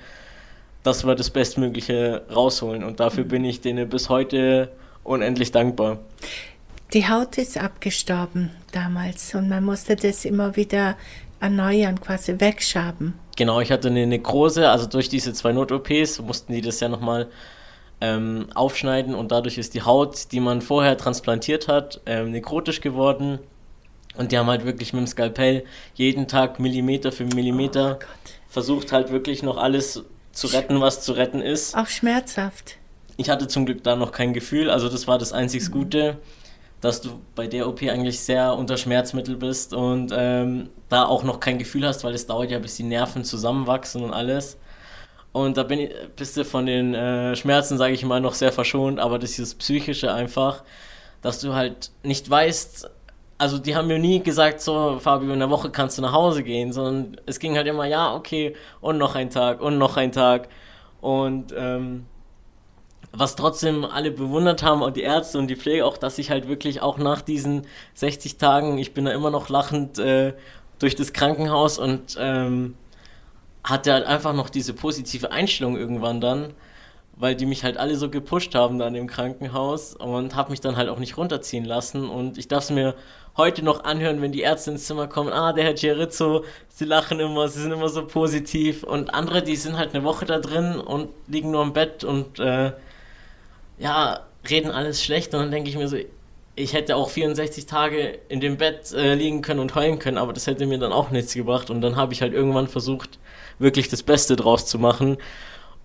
[0.84, 2.84] dass wir das Bestmögliche rausholen.
[2.84, 4.70] Und dafür bin ich denen bis heute
[5.04, 6.00] unendlich dankbar.
[6.94, 10.96] Die Haut ist abgestorben damals und man musste das immer wieder
[11.40, 13.14] erneuern, quasi wegschaben.
[13.36, 17.28] Genau, ich hatte eine Nekrose, also durch diese zwei Not-OPs mussten die das ja nochmal
[18.02, 23.40] ähm, aufschneiden und dadurch ist die Haut, die man vorher transplantiert hat, ähm, nekrotisch geworden.
[24.16, 28.06] Und die haben halt wirklich mit dem Skalpell jeden Tag Millimeter für Millimeter Oh
[28.50, 31.76] versucht halt wirklich noch alles zu retten, was zu retten ist.
[31.78, 32.78] Auch schmerzhaft.
[33.18, 36.18] Ich hatte zum Glück da noch kein Gefühl, also das war das einzig Gute,
[36.82, 41.40] dass du bei der OP eigentlich sehr unter Schmerzmittel bist und ähm, da auch noch
[41.40, 44.58] kein Gefühl hast, weil es dauert ja, bis die Nerven zusammenwachsen und alles.
[45.32, 48.52] Und da bin ich, bist du von den äh, Schmerzen, sage ich mal, noch sehr
[48.52, 50.64] verschont, aber das ist das Psychische einfach,
[51.22, 52.90] dass du halt nicht weißt,
[53.38, 56.44] also die haben mir nie gesagt, so Fabio, in der Woche kannst du nach Hause
[56.44, 60.12] gehen, sondern es ging halt immer, ja, okay, und noch ein Tag, und noch ein
[60.12, 60.50] Tag.
[61.02, 62.06] Und ähm,
[63.12, 66.48] was trotzdem alle bewundert haben und die Ärzte und die Pflege auch, dass ich halt
[66.48, 70.34] wirklich auch nach diesen 60 Tagen, ich bin da immer noch lachend äh,
[70.80, 72.76] durch das Krankenhaus und ähm,
[73.70, 76.54] hatte halt einfach noch diese positive Einstellung irgendwann dann,
[77.16, 80.78] weil die mich halt alle so gepusht haben dann im Krankenhaus und habe mich dann
[80.78, 82.10] halt auch nicht runterziehen lassen.
[82.10, 82.96] Und ich darf es mir
[83.36, 87.20] heute noch anhören, wenn die Ärzte ins Zimmer kommen, ah, der Herr Gerizzo, sie lachen
[87.20, 88.84] immer, sie sind immer so positiv.
[88.84, 92.40] Und andere, die sind halt eine Woche da drin und liegen nur im Bett und
[92.40, 92.72] äh,
[93.80, 95.34] ja, reden alles schlecht.
[95.34, 95.98] Und dann denke ich mir so,
[96.58, 100.34] ich hätte auch 64 Tage in dem Bett äh, liegen können und heulen können, aber
[100.34, 101.70] das hätte mir dann auch nichts gebracht.
[101.70, 103.20] Und dann habe ich halt irgendwann versucht,
[103.60, 105.18] wirklich das Beste draus zu machen.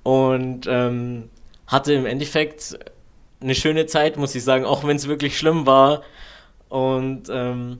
[0.02, 1.28] Und ähm,
[1.66, 2.78] hatte im Endeffekt
[3.42, 6.02] eine schöne Zeit, muss ich sagen, auch wenn es wirklich schlimm war.
[6.70, 7.78] Und ähm,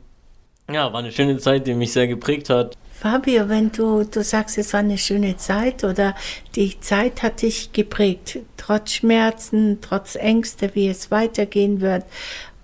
[0.71, 2.77] ja, war eine schöne Zeit, die mich sehr geprägt hat.
[2.91, 6.15] Fabio, wenn du, du sagst, es war eine schöne Zeit oder
[6.55, 12.05] die Zeit hat dich geprägt, trotz Schmerzen, trotz Ängste, wie es weitergehen wird,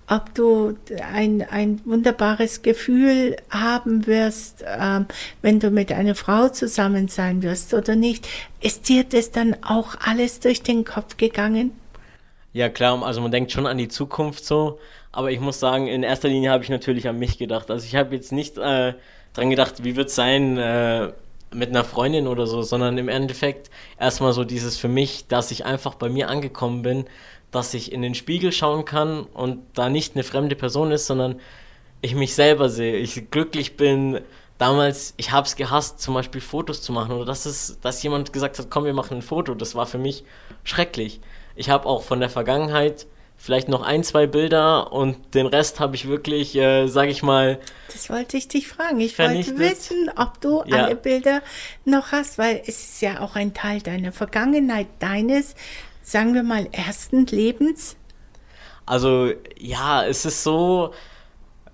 [0.09, 0.75] ob du
[1.13, 5.05] ein, ein wunderbares Gefühl haben wirst, ähm,
[5.41, 8.27] wenn du mit einer Frau zusammen sein wirst oder nicht,
[8.59, 11.71] ist dir das dann auch alles durch den Kopf gegangen?
[12.53, 14.79] Ja, klar, also man denkt schon an die Zukunft so,
[15.11, 17.69] aber ich muss sagen, in erster Linie habe ich natürlich an mich gedacht.
[17.69, 18.93] Also ich habe jetzt nicht äh,
[19.33, 21.11] dran gedacht, wie wird es sein äh,
[21.53, 23.69] mit einer Freundin oder so, sondern im Endeffekt
[23.99, 27.05] erstmal so dieses für mich, dass ich einfach bei mir angekommen bin,
[27.51, 31.39] dass ich in den Spiegel schauen kann und da nicht eine fremde Person ist, sondern
[32.01, 34.21] ich mich selber sehe, ich glücklich bin.
[34.57, 38.33] Damals, ich habe es gehasst, zum Beispiel Fotos zu machen oder dass, es, dass jemand
[38.33, 39.53] gesagt hat, komm, wir machen ein Foto.
[39.55, 40.23] Das war für mich
[40.63, 41.21] schrecklich.
[41.55, 43.07] Ich habe auch von der Vergangenheit
[43.37, 47.57] vielleicht noch ein, zwei Bilder und den Rest habe ich wirklich, äh, sage ich mal,
[47.91, 48.99] Das wollte ich dich fragen.
[48.99, 49.59] Ich wollte Vernichtet.
[49.59, 50.83] wissen, ob du Ja.
[50.85, 51.41] alle Bilder
[51.85, 55.55] noch hast, weil es ist ja auch ein Teil deiner Vergangenheit, deines,
[56.01, 57.95] sagen wir mal, ersten Lebens.
[58.85, 60.93] Also ja, es ist so,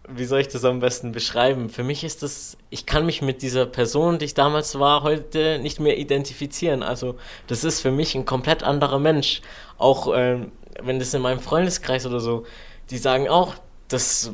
[0.10, 1.70] wie soll ich das am besten beschreiben?
[1.70, 5.60] Für mich ist das, ich kann mich mit dieser Person, die ich damals war, heute
[5.60, 6.84] nicht mehr identifizieren.
[6.84, 7.16] Also
[7.48, 9.42] das ist für mich ein komplett anderer Mensch.
[9.78, 12.46] Auch ähm, wenn das in meinem Freundeskreis oder so,
[12.90, 13.56] die sagen auch,
[13.88, 14.34] dass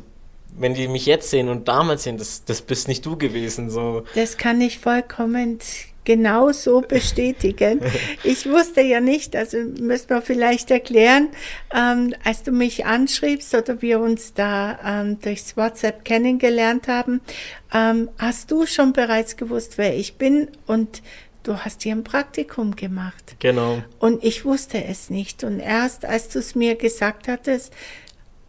[0.58, 3.70] wenn die mich jetzt sehen und damals sehen, das, das bist nicht du gewesen.
[3.70, 4.04] So.
[4.14, 5.58] Das kann ich vollkommen
[6.04, 7.80] genau so bestätigen.
[8.24, 11.28] Ich wusste ja nicht, also müssen wir vielleicht erklären,
[11.74, 17.20] ähm, als du mich anschriebst oder wir uns da ähm, durchs WhatsApp kennengelernt haben,
[17.74, 21.02] ähm, hast du schon bereits gewusst, wer ich bin und
[21.42, 23.36] du hast hier ein Praktikum gemacht.
[23.40, 23.82] Genau.
[23.98, 25.42] Und ich wusste es nicht.
[25.42, 27.72] Und erst als du es mir gesagt hattest,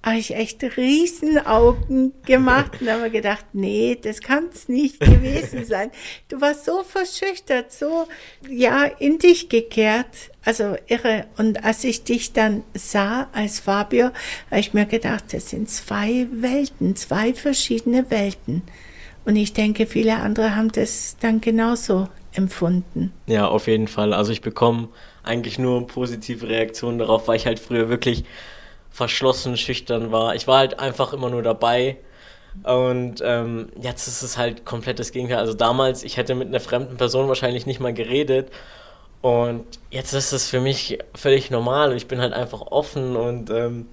[0.03, 5.91] habe ich echt Riesenaugen gemacht und habe gedacht, nee, das kann es nicht gewesen sein.
[6.27, 8.07] Du warst so verschüchtert, so
[8.49, 11.25] ja in dich gekehrt, also irre.
[11.37, 14.07] Und als ich dich dann sah als Fabio,
[14.51, 18.61] habe ich mir gedacht, das sind zwei Welten, zwei verschiedene Welten.
[19.23, 23.13] Und ich denke, viele andere haben das dann genauso empfunden.
[23.27, 24.11] Ja, auf jeden Fall.
[24.11, 24.89] Also ich bekomme
[25.23, 28.25] eigentlich nur positive Reaktionen darauf, weil ich halt früher wirklich
[28.93, 30.35] verschlossen, schüchtern war.
[30.35, 31.97] Ich war halt einfach immer nur dabei.
[32.61, 35.39] Und ähm, jetzt ist es halt komplett das Gegenteil.
[35.39, 38.51] Also damals, ich hätte mit einer fremden Person wahrscheinlich nicht mal geredet.
[39.21, 41.95] Und jetzt ist es für mich völlig normal.
[41.95, 43.87] Ich bin halt einfach offen und ähm,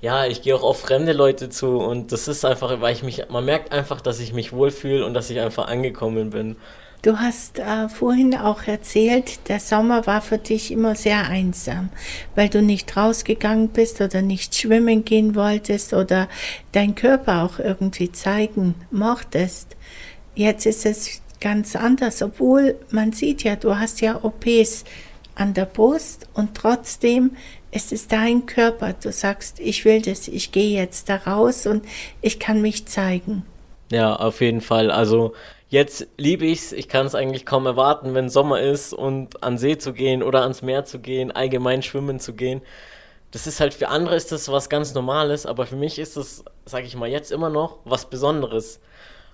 [0.00, 1.78] ja, ich gehe auch auf fremde Leute zu.
[1.78, 5.14] Und das ist einfach, weil ich mich, man merkt einfach, dass ich mich wohlfühle und
[5.14, 6.56] dass ich einfach angekommen bin.
[7.04, 11.90] Du hast äh, vorhin auch erzählt, der Sommer war für dich immer sehr einsam,
[12.34, 16.30] weil du nicht rausgegangen bist oder nicht schwimmen gehen wolltest oder
[16.72, 19.76] dein Körper auch irgendwie zeigen mochtest.
[20.34, 24.84] Jetzt ist es ganz anders, obwohl man sieht ja, du hast ja OPs
[25.34, 27.32] an der Brust und trotzdem
[27.70, 28.94] ist es dein Körper.
[28.94, 31.84] Du sagst, ich will das, ich gehe jetzt da raus und
[32.22, 33.44] ich kann mich zeigen.
[33.90, 34.90] Ja, auf jeden Fall.
[34.90, 35.34] Also
[35.74, 39.58] Jetzt liebe ich es, ich kann es eigentlich kaum erwarten, wenn Sommer ist und an
[39.58, 42.62] See zu gehen oder ans Meer zu gehen, allgemein schwimmen zu gehen.
[43.32, 46.44] Das ist halt für andere ist das was ganz Normales, aber für mich ist das,
[46.64, 48.78] sage ich mal, jetzt immer noch was Besonderes.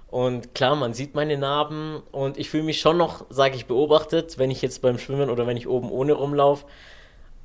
[0.08, 4.38] Und klar, man sieht meine Narben und ich fühle mich schon noch, sage ich, beobachtet,
[4.38, 6.64] wenn ich jetzt beim Schwimmen oder wenn ich oben ohne rumlaufe.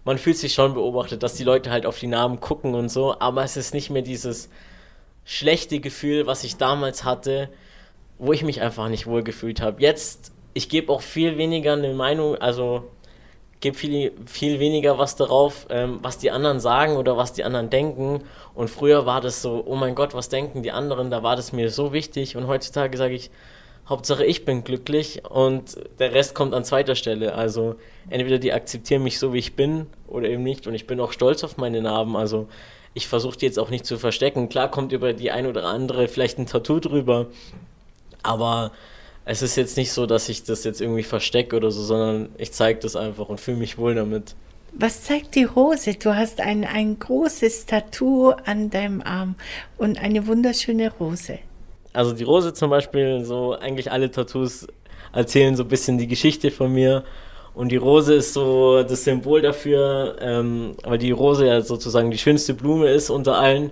[0.05, 3.19] Man fühlt sich schon beobachtet, dass die Leute halt auf die Narben gucken und so,
[3.19, 4.49] aber es ist nicht mehr dieses
[5.25, 7.49] schlechte Gefühl, was ich damals hatte,
[8.17, 9.81] wo ich mich einfach nicht wohl gefühlt habe.
[9.81, 12.83] Jetzt, ich gebe auch viel weniger eine Meinung, also
[13.59, 17.69] gebe viel, viel weniger was darauf, ähm, was die anderen sagen oder was die anderen
[17.69, 18.23] denken.
[18.53, 21.09] Und früher war das so, oh mein Gott, was denken die anderen?
[21.09, 22.37] Da war das mir so wichtig.
[22.37, 23.31] Und heutzutage sage ich,
[23.87, 27.35] Hauptsache ich bin glücklich und der Rest kommt an zweiter Stelle.
[27.35, 27.75] Also
[28.09, 30.65] entweder die akzeptieren mich so, wie ich bin oder eben nicht.
[30.65, 32.15] Und ich bin auch stolz auf meine Narben.
[32.15, 32.47] Also
[32.95, 34.49] ich versuche die jetzt auch nicht zu verstecken.
[34.49, 37.27] Klar kommt über die ein oder andere vielleicht ein Tattoo drüber,
[38.25, 38.71] aber
[39.25, 42.51] es ist jetzt nicht so, dass ich das jetzt irgendwie verstecke oder so, sondern ich
[42.51, 44.35] zeige das einfach und fühle mich wohl damit.
[44.73, 45.93] Was zeigt die Rose?
[45.95, 49.35] Du hast ein, ein großes Tattoo an deinem Arm
[49.77, 51.39] und eine wunderschöne Rose.
[51.93, 54.67] Also die Rose zum Beispiel, so eigentlich alle Tattoos
[55.13, 57.03] erzählen so ein bisschen die Geschichte von mir.
[57.53, 62.17] Und die Rose ist so das Symbol dafür, ähm, weil die Rose ja sozusagen die
[62.17, 63.71] schönste Blume ist unter allen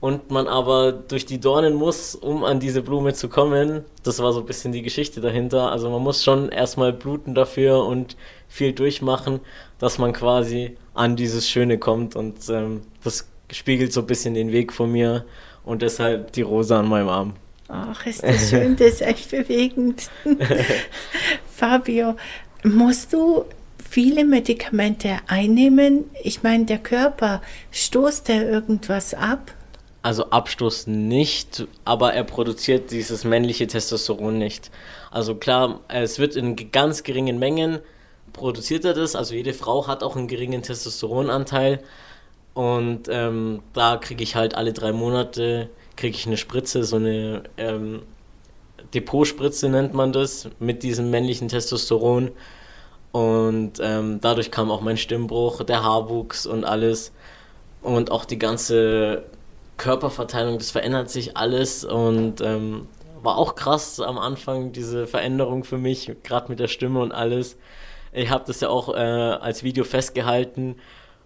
[0.00, 3.84] und man aber durch die Dornen muss, um an diese Blume zu kommen.
[4.04, 5.72] Das war so ein bisschen die Geschichte dahinter.
[5.72, 8.16] Also man muss schon erstmal bluten dafür und
[8.48, 9.40] viel durchmachen,
[9.78, 14.52] dass man quasi an dieses Schöne kommt und ähm, das spiegelt so ein bisschen den
[14.52, 15.24] Weg von mir
[15.64, 17.34] und deshalb die Rose an meinem Arm.
[17.68, 20.10] Ach, ist das schön, das ist echt bewegend.
[21.54, 22.16] Fabio,
[22.64, 23.44] musst du
[23.90, 26.04] viele Medikamente einnehmen?
[26.22, 29.52] Ich meine, der Körper stoßt er irgendwas ab?
[30.02, 34.70] Also Abstoß nicht, aber er produziert dieses männliche Testosteron nicht.
[35.10, 37.80] Also klar, es wird in ganz geringen Mengen
[38.32, 39.16] produziert er das.
[39.16, 41.82] Also jede Frau hat auch einen geringen Testosteronanteil.
[42.54, 47.42] Und ähm, da kriege ich halt alle drei Monate kriege ich eine Spritze, so eine
[47.58, 48.02] ähm,
[48.94, 52.30] Depotspritze nennt man das, mit diesem männlichen Testosteron.
[53.10, 57.12] Und ähm, dadurch kam auch mein Stimmbruch, der Haarwuchs und alles.
[57.82, 59.24] Und auch die ganze
[59.78, 62.86] Körperverteilung, das verändert sich alles und ähm,
[63.22, 67.56] war auch krass am Anfang, diese Veränderung für mich, gerade mit der Stimme und alles.
[68.12, 70.76] Ich habe das ja auch äh, als Video festgehalten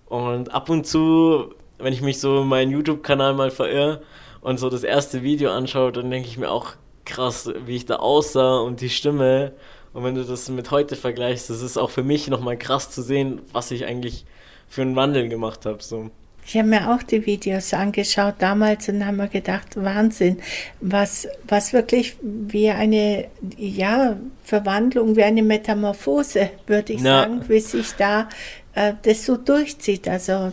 [0.07, 4.03] und ab und zu, wenn ich mich so in meinen YouTube-Kanal mal verirre
[4.41, 6.73] und so das erste Video anschaue, dann denke ich mir auch
[7.05, 9.53] krass, wie ich da aussah und die Stimme.
[9.93, 13.03] Und wenn du das mit heute vergleichst, das ist auch für mich nochmal krass zu
[13.03, 14.25] sehen, was ich eigentlich
[14.69, 15.83] für einen Wandel gemacht habe.
[15.83, 16.11] So.
[16.45, 20.39] Ich habe mir auch die Videos angeschaut damals und habe mir gedacht, Wahnsinn,
[20.81, 27.23] was, was wirklich wie eine ja, Verwandlung, wie eine Metamorphose, würde ich ja.
[27.23, 28.29] sagen, wie sich da
[28.75, 30.09] äh, das so durchzieht.
[30.09, 30.53] Also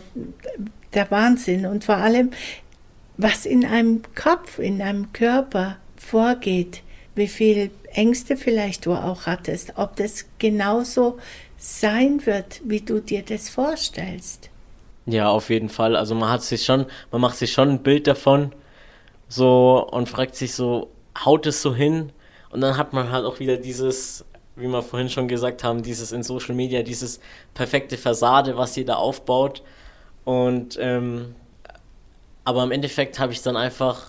[0.94, 1.66] der Wahnsinn.
[1.66, 2.30] Und vor allem,
[3.16, 6.82] was in einem Kopf, in einem Körper vorgeht,
[7.14, 11.18] wie viel Ängste vielleicht du auch hattest, ob das genauso
[11.58, 14.49] sein wird, wie du dir das vorstellst.
[15.10, 15.96] Ja, auf jeden Fall.
[15.96, 18.52] Also man hat sich schon, man macht sich schon ein Bild davon,
[19.28, 20.90] so und fragt sich so,
[21.24, 22.12] haut es so hin?
[22.50, 24.24] Und dann hat man halt auch wieder dieses,
[24.56, 27.20] wie wir vorhin schon gesagt haben, dieses in Social Media, dieses
[27.54, 29.62] perfekte Fassade, was jeder aufbaut.
[30.24, 31.34] Und ähm,
[32.44, 34.06] aber im Endeffekt habe ich dann einfach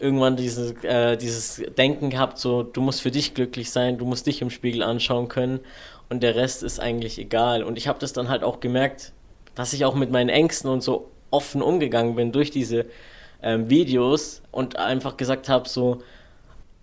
[0.00, 4.26] irgendwann dieses, äh, dieses Denken gehabt, so du musst für dich glücklich sein, du musst
[4.26, 5.60] dich im Spiegel anschauen können
[6.10, 7.62] und der Rest ist eigentlich egal.
[7.62, 9.12] Und ich habe das dann halt auch gemerkt,
[9.54, 12.86] dass ich auch mit meinen Ängsten und so offen umgegangen bin durch diese
[13.42, 16.02] ähm, Videos und einfach gesagt habe, so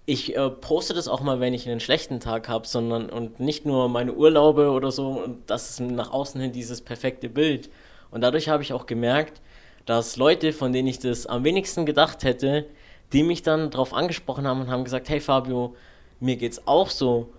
[0.05, 3.65] ich äh, poste das auch mal, wenn ich einen schlechten Tag habe, sondern und nicht
[3.65, 7.69] nur meine Urlaube oder so und das ist nach außen hin dieses perfekte Bild.
[8.09, 9.41] Und dadurch habe ich auch gemerkt,
[9.85, 12.65] dass Leute, von denen ich das am wenigsten gedacht hätte,
[13.13, 15.75] die mich dann darauf angesprochen haben und haben gesagt, hey Fabio,
[16.19, 17.29] mir geht's auch so.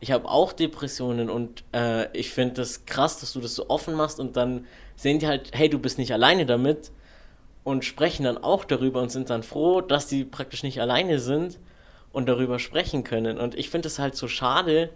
[0.00, 3.94] Ich habe auch Depressionen und äh, ich finde das krass, dass du das so offen
[3.94, 6.90] machst und dann sehen die halt, hey, du bist nicht alleine damit
[7.64, 11.58] und sprechen dann auch darüber und sind dann froh, dass die praktisch nicht alleine sind
[12.12, 13.38] und darüber sprechen können.
[13.38, 14.90] Und ich finde es halt so schade,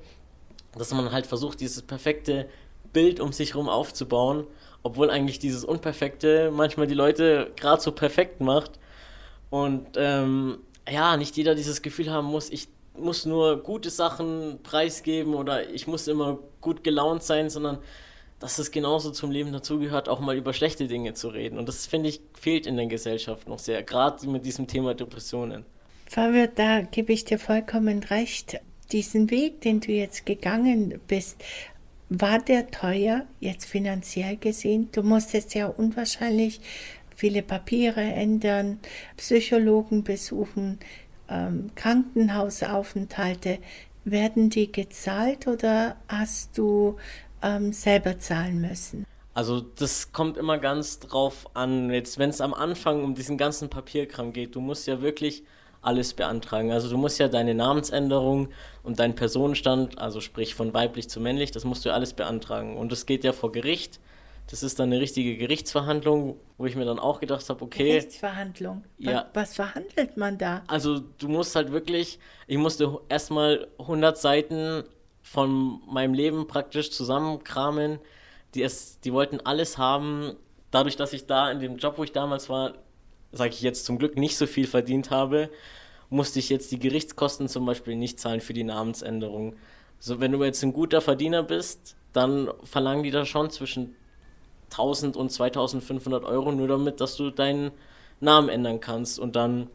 [0.77, 2.49] dass man halt versucht, dieses perfekte
[2.93, 4.47] Bild um sich herum aufzubauen,
[4.83, 8.79] obwohl eigentlich dieses Unperfekte manchmal die Leute gerade so perfekt macht.
[9.51, 10.59] Und ähm,
[10.91, 15.87] ja, nicht jeder dieses Gefühl haben muss, ich muss nur gute Sachen preisgeben oder ich
[15.87, 17.79] muss immer gut gelaunt sein, sondern
[18.39, 21.59] dass es genauso zum Leben dazugehört, auch mal über schlechte Dinge zu reden.
[21.59, 25.65] Und das, finde ich, fehlt in der Gesellschaft noch sehr, gerade mit diesem Thema Depressionen.
[26.07, 28.61] Fabio, da gebe ich dir vollkommen recht.
[28.93, 31.43] Diesen Weg, den du jetzt gegangen bist,
[32.11, 34.91] war der teuer, jetzt finanziell gesehen?
[34.93, 36.61] Du musstest ja unwahrscheinlich
[37.17, 38.79] viele Papiere ändern,
[39.17, 40.79] Psychologen besuchen,
[41.29, 43.59] ähm, Krankenhausaufenthalte.
[44.05, 46.97] Werden die gezahlt oder hast du
[47.43, 49.07] ähm, selber zahlen müssen?
[49.33, 53.69] Also das kommt immer ganz drauf an, jetzt wenn es am Anfang um diesen ganzen
[53.69, 55.43] Papierkram geht, du musst ja wirklich
[55.85, 56.73] alles beantragen.
[56.73, 58.49] Also du musst ja deine Namensänderung
[58.83, 62.77] und deinen Personenstand, also sprich von weiblich zu männlich, das musst du alles beantragen.
[62.77, 64.01] Und das geht ja vor Gericht.
[64.51, 67.89] Das ist dann eine richtige Gerichtsverhandlung, wo ich mir dann auch gedacht habe, okay.
[67.89, 68.85] Gerichtsverhandlung?
[68.99, 69.31] Ja.
[69.33, 70.63] Was verhandelt man da?
[70.67, 74.85] Also du musst halt wirklich, ich musste erstmal 100 Seiten
[75.23, 77.99] von meinem Leben praktisch zusammenkramen.
[78.55, 80.37] Die, es, die wollten alles haben.
[80.71, 82.75] Dadurch, dass ich da in dem Job, wo ich damals war,
[83.33, 85.51] sage ich jetzt zum Glück nicht so viel verdient habe,
[86.11, 89.57] musste ich jetzt die Gerichtskosten zum Beispiel nicht zahlen für die Namensänderung.
[89.99, 93.97] So, wenn du jetzt ein guter Verdiener bist, dann verlangen die da schon zwischen
[94.79, 97.71] 1000 und 2500 Euro nur damit, dass du deinen
[98.21, 99.69] Namen ändern kannst und dann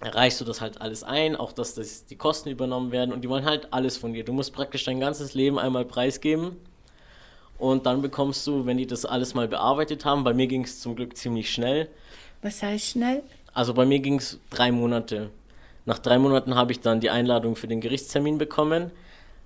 [0.00, 3.28] reichst du das halt alles ein, auch dass das die Kosten übernommen werden und die
[3.28, 4.24] wollen halt alles von dir.
[4.24, 6.56] Du musst praktisch dein ganzes Leben einmal preisgeben
[7.58, 10.80] und dann bekommst du, wenn die das alles mal bearbeitet haben, bei mir ging es
[10.80, 11.88] zum Glück ziemlich schnell,
[12.42, 13.22] was heißt schnell?
[13.54, 15.30] Also bei mir ging es drei Monate.
[15.84, 18.90] Nach drei Monaten habe ich dann die Einladung für den Gerichtstermin bekommen.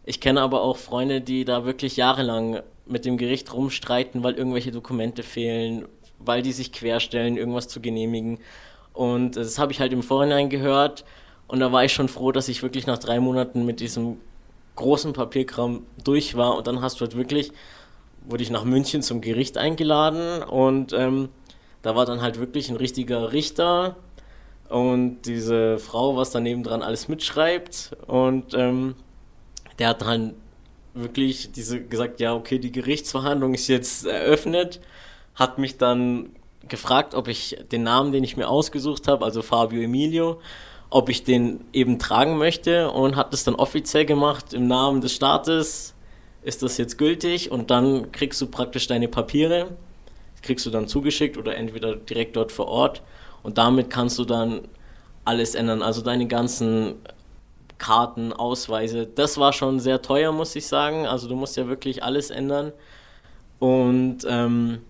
[0.06, 4.70] Ich kenne aber auch Freunde, die da wirklich jahrelang mit dem Gericht rumstreiten, weil irgendwelche
[4.70, 5.86] Dokumente fehlen,
[6.20, 8.38] weil die sich querstellen, irgendwas zu genehmigen.
[8.92, 11.04] Und das habe ich halt im Vorhinein gehört.
[11.48, 14.18] Und da war ich schon froh, dass ich wirklich nach drei Monaten mit diesem
[14.76, 16.56] großen Papierkram durch war.
[16.56, 17.50] Und dann hast du halt wirklich,
[18.24, 21.30] wurde ich nach München zum Gericht eingeladen und ähm,
[21.82, 23.96] da war dann halt wirklich ein richtiger Richter
[24.68, 27.96] und diese Frau, was daneben dran alles mitschreibt.
[28.06, 28.96] Und ähm,
[29.78, 30.34] der hat dann
[30.94, 34.80] wirklich diese gesagt, ja, okay, die Gerichtsverhandlung ist jetzt eröffnet,
[35.34, 36.30] hat mich dann
[36.68, 40.40] gefragt, ob ich den Namen, den ich mir ausgesucht habe, also Fabio Emilio,
[40.88, 45.12] ob ich den eben tragen möchte und hat es dann offiziell gemacht im Namen des
[45.12, 45.94] Staates.
[46.42, 47.50] Ist das jetzt gültig?
[47.50, 49.76] Und dann kriegst du praktisch deine Papiere
[50.46, 53.02] kriegst du dann zugeschickt oder entweder direkt dort vor Ort
[53.42, 54.68] und damit kannst du dann
[55.24, 55.82] alles ändern.
[55.82, 56.94] Also deine ganzen
[57.78, 61.06] Karten, Ausweise, das war schon sehr teuer, muss ich sagen.
[61.06, 62.72] Also du musst ja wirklich alles ändern.
[63.58, 64.80] Und ähm,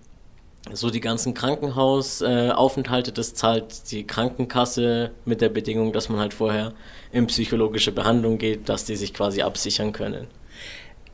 [0.72, 6.34] so die ganzen Krankenhausaufenthalte, äh, das zahlt die Krankenkasse mit der Bedingung, dass man halt
[6.34, 6.72] vorher
[7.12, 10.26] in psychologische Behandlung geht, dass die sich quasi absichern können.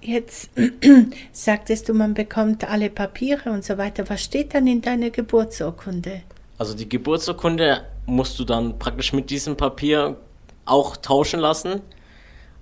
[0.00, 0.50] Jetzt
[1.32, 4.08] sagtest du, man bekommt alle Papiere und so weiter.
[4.08, 6.22] Was steht dann in deiner Geburtsurkunde?
[6.58, 10.16] Also die Geburtsurkunde musst du dann praktisch mit diesem Papier
[10.64, 11.80] auch tauschen lassen.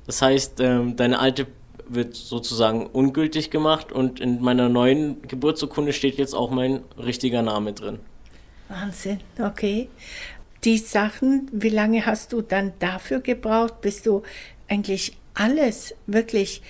[0.07, 1.47] Das heißt, ähm, deine alte
[1.89, 7.73] wird sozusagen ungültig gemacht und in meiner neuen Geburtsurkunde steht jetzt auch mein richtiger Name
[7.73, 7.99] drin.
[8.69, 9.89] Wahnsinn, okay.
[10.63, 14.23] Die Sachen, wie lange hast du dann dafür gebraucht, bis du
[14.69, 16.63] eigentlich alles wirklich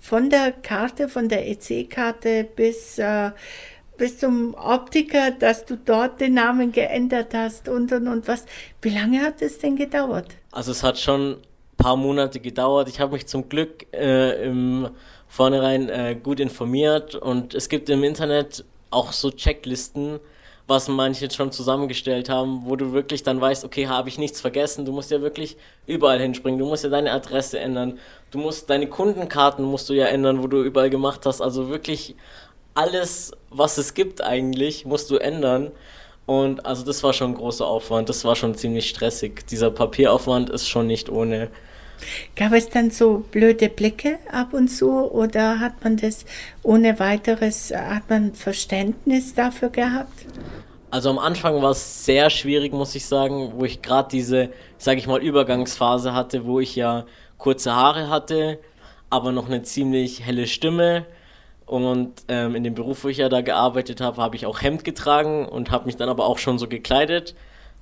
[0.00, 3.30] von der Karte, von der EC-Karte bis, äh,
[3.96, 8.46] bis zum Optiker, dass du dort den Namen geändert hast und und und was.
[8.80, 10.28] Wie lange hat es denn gedauert?
[10.50, 11.36] Also es hat schon ein
[11.76, 12.88] paar Monate gedauert.
[12.88, 14.88] Ich habe mich zum Glück äh, im
[15.28, 20.20] Vornherein äh, gut informiert und es gibt im Internet auch so Checklisten,
[20.66, 24.84] was manche schon zusammengestellt haben, wo du wirklich dann weißt, okay, habe ich nichts vergessen,
[24.84, 27.98] du musst ja wirklich überall hinspringen, du musst ja deine Adresse ändern,
[28.30, 32.14] du musst deine Kundenkarten musst du ja ändern, wo du überall gemacht hast, also wirklich
[32.74, 35.70] alles, was es gibt eigentlich, musst du ändern.
[36.26, 39.46] Und also das war schon ein großer Aufwand, das war schon ziemlich stressig.
[39.48, 41.48] Dieser Papieraufwand ist schon nicht ohne.
[42.36, 46.24] Gab es dann so blöde Blicke ab und zu oder hat man das
[46.62, 50.26] ohne weiteres, hat man Verständnis dafür gehabt?
[50.90, 54.98] Also am Anfang war es sehr schwierig, muss ich sagen, wo ich gerade diese, sage
[54.98, 57.06] ich mal, Übergangsphase hatte, wo ich ja
[57.38, 58.58] kurze Haare hatte,
[59.08, 61.06] aber noch eine ziemlich helle Stimme.
[61.72, 64.84] Und ähm, in dem Beruf, wo ich ja da gearbeitet habe, habe ich auch Hemd
[64.84, 67.34] getragen und habe mich dann aber auch schon so gekleidet.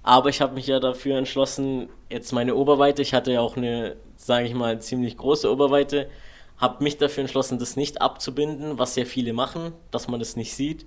[0.04, 3.96] Aber ich habe mich ja dafür entschlossen, jetzt meine Oberweite, ich hatte ja auch eine,
[4.14, 6.08] sage ich mal, ziemlich große Oberweite,
[6.56, 10.54] habe mich dafür entschlossen, das nicht abzubinden, was sehr viele machen, dass man das nicht
[10.54, 10.86] sieht.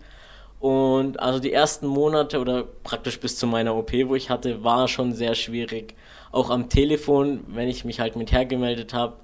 [0.62, 4.88] Und also die ersten Monate oder praktisch bis zu meiner OP, wo ich hatte, war
[4.88, 5.96] schon sehr schwierig.
[6.32, 9.18] Auch am Telefon, wenn ich mich halt mit hergemeldet habe.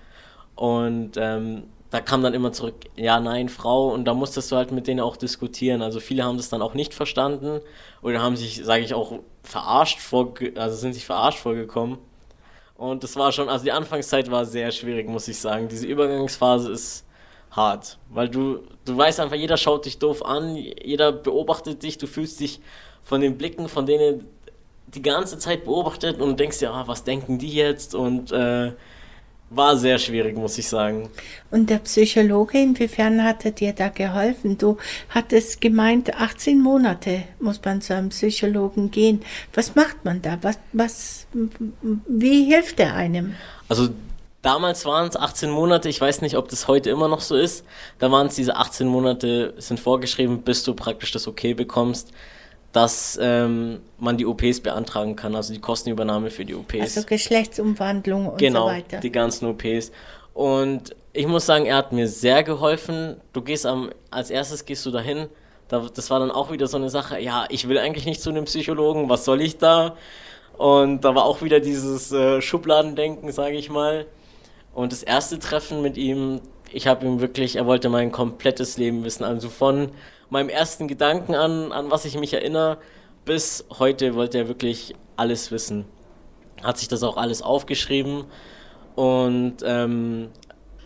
[0.55, 3.89] Und ähm, da kam dann immer zurück, ja, nein, Frau.
[3.91, 5.81] Und da musstest du halt mit denen auch diskutieren.
[5.81, 7.61] Also viele haben das dann auch nicht verstanden
[8.01, 11.97] oder haben sich, sage ich auch, verarscht vor, also sind sich verarscht vorgekommen.
[12.77, 15.67] Und das war schon, also die Anfangszeit war sehr schwierig, muss ich sagen.
[15.67, 17.05] Diese Übergangsphase ist
[17.51, 17.97] hart.
[18.09, 22.39] Weil du, du weißt einfach, jeder schaut dich doof an, jeder beobachtet dich, du fühlst
[22.39, 22.61] dich
[23.03, 24.27] von den Blicken, von denen
[24.87, 27.95] die ganze Zeit beobachtet und denkst ja, ah, was denken die jetzt?
[27.95, 28.73] Und äh,
[29.49, 31.09] war sehr schwierig, muss ich sagen.
[31.51, 34.57] Und der Psychologe, inwiefern hat er dir da geholfen?
[34.57, 34.77] Du
[35.09, 39.21] hattest gemeint, 18 Monate muss man zu einem Psychologen gehen.
[39.53, 40.37] Was macht man da?
[40.41, 41.27] Was, was,
[42.07, 43.35] wie hilft er einem?
[43.67, 43.89] Also
[44.41, 47.65] Damals waren es 18 Monate, ich weiß nicht, ob das heute immer noch so ist.
[47.97, 52.11] Da waren es diese 18 Monate, sind vorgeschrieben, bis du praktisch das Okay bekommst,
[52.71, 56.81] dass ähm, man die OPs beantragen kann, also die Kostenübernahme für die OPs.
[56.81, 58.87] Also Geschlechtsumwandlung und genau, so weiter.
[58.89, 59.91] Genau, die ganzen OPs.
[60.33, 63.17] Und ich muss sagen, er hat mir sehr geholfen.
[63.33, 65.27] Du gehst am, als erstes gehst du dahin.
[65.67, 68.29] Da, das war dann auch wieder so eine Sache, ja, ich will eigentlich nicht zu
[68.29, 69.95] einem Psychologen, was soll ich da?
[70.57, 74.05] Und da war auch wieder dieses äh, Schubladendenken, sage ich mal.
[74.73, 76.41] Und das erste Treffen mit ihm,
[76.71, 79.23] ich habe ihm wirklich, er wollte mein komplettes Leben wissen.
[79.23, 79.91] Also von
[80.29, 82.77] meinem ersten Gedanken an, an was ich mich erinnere,
[83.25, 85.85] bis heute wollte er wirklich alles wissen.
[86.63, 88.25] Hat sich das auch alles aufgeschrieben
[88.95, 90.29] und ähm,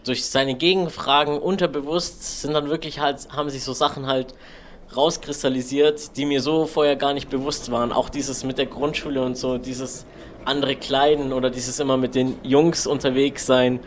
[0.03, 4.33] durch seine Gegenfragen unterbewusst sind dann wirklich halt, haben sich so Sachen halt
[4.95, 7.91] rauskristallisiert, die mir so vorher gar nicht bewusst waren.
[7.91, 10.05] Auch dieses mit der Grundschule und so, dieses
[10.45, 13.79] andere Kleiden oder dieses immer mit den Jungs unterwegs sein,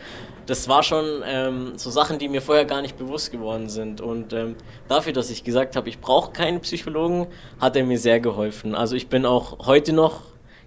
[0.47, 4.01] das war schon ähm, so Sachen, die mir vorher gar nicht bewusst geworden sind.
[4.01, 4.57] Und ähm,
[4.88, 7.26] dafür, dass ich gesagt habe, ich brauche keinen Psychologen,
[7.61, 8.74] hat er mir sehr geholfen.
[8.74, 10.22] Also ich bin auch heute noch,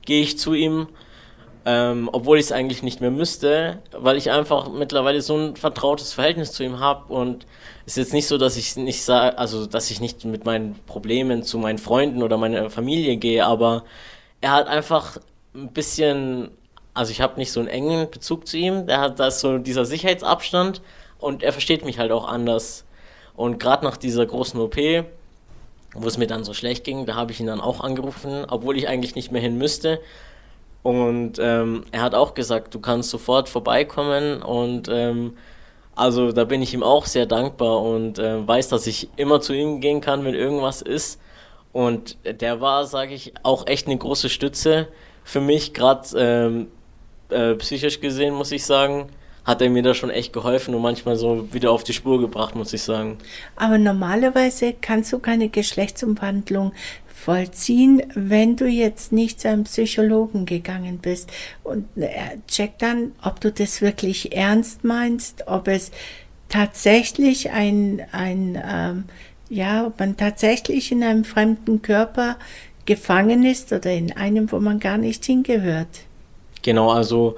[0.06, 0.88] gehe ich zu ihm,
[1.66, 6.14] ähm, obwohl ich es eigentlich nicht mehr müsste, weil ich einfach mittlerweile so ein vertrautes
[6.14, 7.46] Verhältnis zu ihm habe und
[7.86, 10.76] es ist jetzt nicht so, dass ich nicht sage, also dass ich nicht mit meinen
[10.88, 13.84] Problemen zu meinen Freunden oder meiner Familie gehe, aber
[14.42, 15.18] er hat einfach
[15.54, 16.52] ein bisschen,
[17.00, 18.86] also ich habe nicht so einen engen Bezug zu ihm.
[18.86, 20.82] Der hat da so dieser Sicherheitsabstand
[21.18, 22.84] und er versteht mich halt auch anders.
[23.38, 24.76] Und gerade nach dieser großen OP,
[25.96, 28.78] wo es mir dann so schlecht ging, da habe ich ihn dann auch angerufen, obwohl
[28.78, 30.02] ich eigentlich nicht mehr hin müsste.
[30.84, 35.38] Und ähm, er hat auch gesagt, du kannst sofort vorbeikommen und ähm,
[35.96, 39.54] also da bin ich ihm auch sehr dankbar und äh, weiß, dass ich immer zu
[39.54, 41.22] ihm gehen kann, wenn irgendwas ist.
[41.72, 44.90] Und der war, sage ich, auch echt eine große Stütze
[45.24, 46.68] für mich, gerade ähm,
[47.30, 49.08] äh, psychisch gesehen, muss ich sagen,
[49.46, 52.56] hat er mir da schon echt geholfen und manchmal so wieder auf die Spur gebracht,
[52.56, 53.18] muss ich sagen.
[53.56, 56.74] Aber normalerweise kannst du keine Geschlechtsumwandlung
[57.08, 61.32] vollziehen, wenn du jetzt nicht zu einem Psychologen gegangen bist.
[61.64, 65.92] Und er checkt dann, ob du das wirklich ernst meinst, ob es
[66.48, 69.04] tatsächlich ein, ein ähm,
[69.50, 72.38] ja, ob man tatsächlich in einem fremden Körper
[72.86, 76.06] gefangen ist oder in einem, wo man gar nicht hingehört.
[76.62, 77.38] Genau, also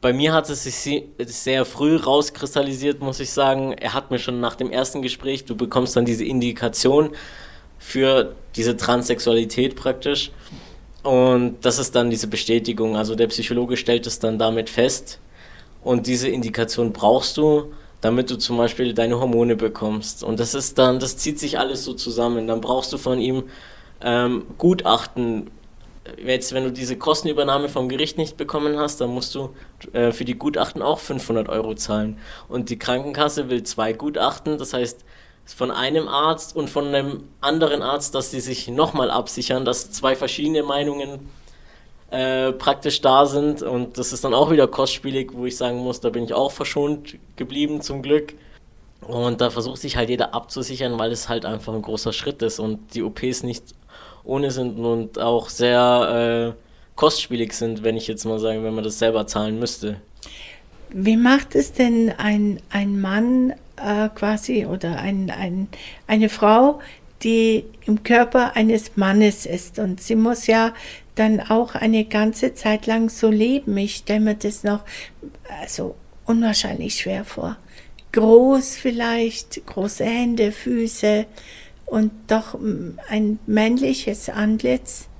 [0.00, 3.72] bei mir hat es sich sehr früh rauskristallisiert, muss ich sagen.
[3.72, 7.10] Er hat mir schon nach dem ersten Gespräch, du bekommst dann diese Indikation
[7.78, 10.32] für diese Transsexualität praktisch.
[11.02, 12.96] Und das ist dann diese Bestätigung.
[12.96, 15.20] Also der Psychologe stellt es dann damit fest.
[15.82, 20.22] Und diese Indikation brauchst du, damit du zum Beispiel deine Hormone bekommst.
[20.24, 22.46] Und das ist dann, das zieht sich alles so zusammen.
[22.46, 23.44] Dann brauchst du von ihm
[24.00, 25.50] ähm, Gutachten,
[26.24, 29.50] jetzt, wenn du diese Kostenübernahme vom Gericht nicht bekommen hast, dann musst du
[29.92, 32.18] äh, für die Gutachten auch 500 Euro zahlen.
[32.48, 35.04] Und die Krankenkasse will zwei Gutachten, das heißt
[35.44, 40.14] von einem Arzt und von einem anderen Arzt, dass sie sich nochmal absichern, dass zwei
[40.14, 41.28] verschiedene Meinungen
[42.10, 43.62] äh, praktisch da sind.
[43.62, 46.52] Und das ist dann auch wieder kostspielig, wo ich sagen muss, da bin ich auch
[46.52, 48.34] verschont geblieben zum Glück.
[49.00, 52.60] Und da versucht sich halt jeder abzusichern, weil es halt einfach ein großer Schritt ist
[52.60, 53.64] und die OPs nicht
[54.24, 56.62] ohne sind und auch sehr äh,
[56.94, 60.00] kostspielig sind, wenn ich jetzt mal sage, wenn man das selber zahlen müsste.
[60.90, 65.68] Wie macht es denn ein, ein Mann äh, quasi oder ein, ein,
[66.06, 66.80] eine Frau,
[67.22, 69.78] die im Körper eines Mannes ist?
[69.78, 70.74] Und sie muss ja
[71.14, 73.76] dann auch eine ganze Zeit lang so leben.
[73.78, 74.80] Ich stelle mir das noch
[75.60, 75.94] also
[76.26, 77.56] unwahrscheinlich schwer vor.
[78.12, 81.26] Groß vielleicht, große Hände, Füße,
[81.92, 85.10] und doch ein männliches Antlitz.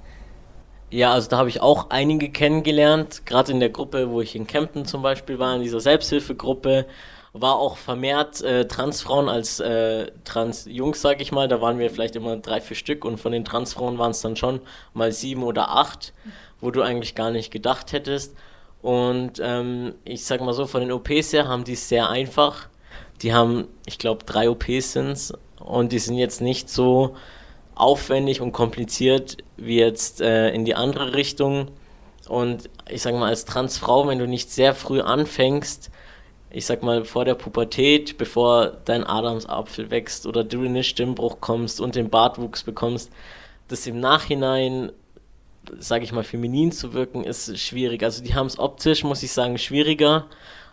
[0.89, 4.47] Ja, also da habe ich auch einige kennengelernt, gerade in der Gruppe, wo ich in
[4.47, 6.87] Kempten zum Beispiel war, in dieser Selbsthilfegruppe,
[7.35, 11.47] war auch vermehrt äh, Transfrauen als äh, Transjungs, sage ich mal.
[11.47, 14.37] Da waren wir vielleicht immer drei, vier Stück und von den Transfrauen waren es dann
[14.37, 14.61] schon
[14.95, 16.15] mal sieben oder acht,
[16.63, 18.35] wo du eigentlich gar nicht gedacht hättest.
[18.81, 22.69] Und ähm, ich sag mal so, von den OPs her haben die es sehr einfach.
[23.21, 25.33] Die haben, ich glaube, drei OPs sind
[25.65, 27.17] und die sind jetzt nicht so
[27.75, 31.69] aufwendig und kompliziert wie jetzt äh, in die andere Richtung.
[32.29, 35.91] Und ich sag mal, als Transfrau, wenn du nicht sehr früh anfängst,
[36.51, 41.39] ich sag mal, vor der Pubertät, bevor dein Adamsapfel wächst oder du in den Stimmbruch
[41.41, 43.11] kommst und den Bartwuchs bekommst,
[43.69, 44.93] das im Nachhinein,
[45.79, 48.03] sag ich mal, feminin zu wirken, ist schwierig.
[48.03, 50.27] Also die haben es optisch, muss ich sagen, schwieriger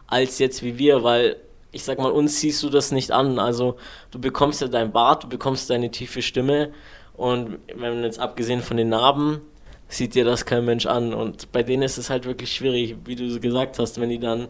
[0.07, 1.37] als jetzt wie wir, weil
[1.71, 3.39] ich sag mal, uns siehst du das nicht an.
[3.39, 3.75] Also
[4.11, 6.71] du bekommst ja dein Bart, du bekommst deine tiefe Stimme
[7.13, 9.41] und wenn jetzt abgesehen von den Narben,
[9.89, 11.13] sieht dir das kein Mensch an.
[11.13, 14.47] Und bei denen ist es halt wirklich schwierig, wie du gesagt hast, wenn die dann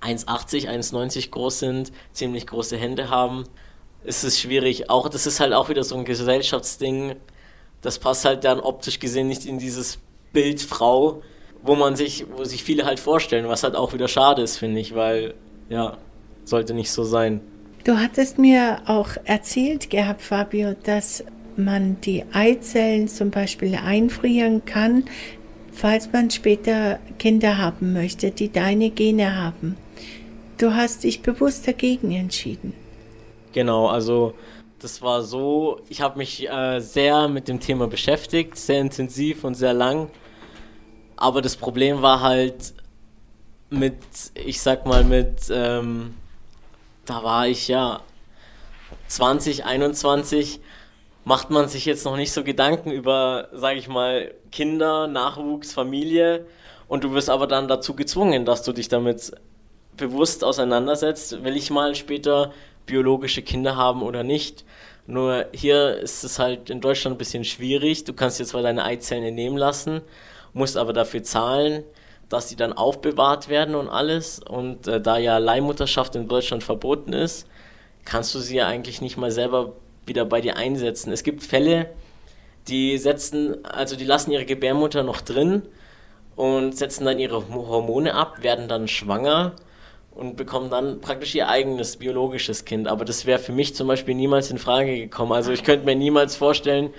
[0.00, 3.44] 1,80, 1,90 groß sind, ziemlich große Hände haben,
[4.02, 4.90] ist es schwierig.
[4.90, 7.14] Auch das ist halt auch wieder so ein Gesellschaftsding.
[7.82, 9.98] Das passt halt dann optisch gesehen nicht in dieses
[10.32, 11.22] Bild Frau,
[11.62, 14.80] wo man sich, wo sich viele halt vorstellen, was halt auch wieder schade ist, finde
[14.80, 15.34] ich, weil
[15.68, 15.98] ja,
[16.44, 17.40] sollte nicht so sein.
[17.84, 21.24] Du hattest mir auch erzählt gehabt, Fabio, dass
[21.56, 25.04] man die Eizellen zum Beispiel einfrieren kann,
[25.72, 29.76] falls man später Kinder haben möchte, die deine Gene haben.
[30.58, 32.72] Du hast dich bewusst dagegen entschieden.
[33.52, 34.34] Genau, also
[34.78, 39.54] das war so, ich habe mich äh, sehr mit dem Thema beschäftigt, sehr intensiv und
[39.54, 40.08] sehr lang.
[41.16, 42.74] Aber das Problem war halt
[43.70, 43.94] mit,
[44.34, 46.14] ich sag mal, mit ähm,
[47.12, 48.00] da war ich ja
[49.08, 50.60] 20, 21,
[51.24, 56.46] macht man sich jetzt noch nicht so Gedanken über, sage ich mal, Kinder, Nachwuchs, Familie
[56.88, 59.32] und du wirst aber dann dazu gezwungen, dass du dich damit
[59.94, 62.54] bewusst auseinandersetzt, will ich mal später
[62.86, 64.64] biologische Kinder haben oder nicht.
[65.06, 68.04] Nur hier ist es halt in Deutschland ein bisschen schwierig.
[68.04, 70.00] Du kannst jetzt zwar deine Eizellen entnehmen lassen,
[70.54, 71.84] musst aber dafür zahlen
[72.32, 74.38] dass die dann aufbewahrt werden und alles.
[74.38, 77.46] Und äh, da ja Leihmutterschaft in Deutschland verboten ist,
[78.04, 79.74] kannst du sie ja eigentlich nicht mal selber
[80.06, 81.12] wieder bei dir einsetzen.
[81.12, 81.90] Es gibt Fälle,
[82.68, 85.62] die setzen, also die lassen ihre Gebärmutter noch drin
[86.34, 89.52] und setzen dann ihre Hormone ab, werden dann schwanger
[90.14, 92.88] und bekommen dann praktisch ihr eigenes biologisches Kind.
[92.88, 95.32] Aber das wäre für mich zum Beispiel niemals in Frage gekommen.
[95.32, 96.94] Also ich könnte mir niemals vorstellen,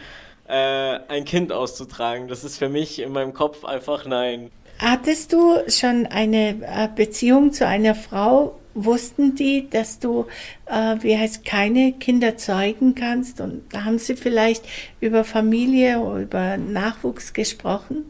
[0.47, 2.27] äh, ein Kind auszutragen.
[2.27, 4.51] Das ist für mich in meinem Kopf einfach nein.
[4.79, 8.59] Hattest du schon eine äh, Beziehung zu einer Frau?
[8.75, 10.25] Wussten die, dass du,
[10.65, 13.39] äh, wie heißt, keine Kinder zeugen kannst?
[13.39, 14.65] Und da haben sie vielleicht
[14.99, 18.05] über Familie oder über Nachwuchs gesprochen?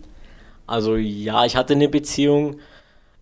[0.65, 2.59] Also ja, ich hatte eine Beziehung.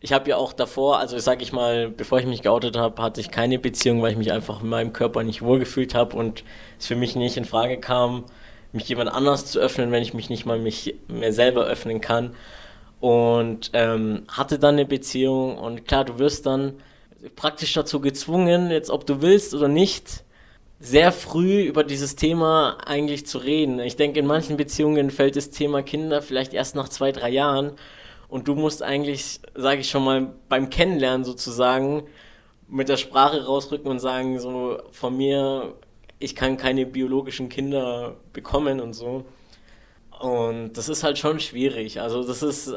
[0.01, 3.21] Ich habe ja auch davor, also sag ich mal, bevor ich mich geoutet habe, hatte
[3.21, 6.43] ich keine Beziehung, weil ich mich einfach in meinem Körper nicht wohlgefühlt habe und
[6.79, 8.25] es für mich nicht in Frage kam,
[8.71, 12.35] mich jemand anders zu öffnen, wenn ich mich nicht mal mich mehr selber öffnen kann
[13.01, 16.75] und ähm, hatte dann eine Beziehung und klar, du wirst dann
[17.35, 20.23] praktisch dazu gezwungen, jetzt ob du willst oder nicht,
[20.79, 23.79] sehr früh über dieses Thema eigentlich zu reden.
[23.79, 27.73] Ich denke, in manchen Beziehungen fällt das Thema Kinder vielleicht erst nach zwei, drei Jahren
[28.29, 32.03] und du musst eigentlich, sage ich schon mal, beim Kennenlernen sozusagen
[32.67, 35.73] mit der Sprache rausrücken und sagen, so von mir,
[36.19, 39.25] ich kann keine biologischen Kinder bekommen und so.
[40.21, 41.99] Und das ist halt schon schwierig.
[41.99, 42.75] Also das ist,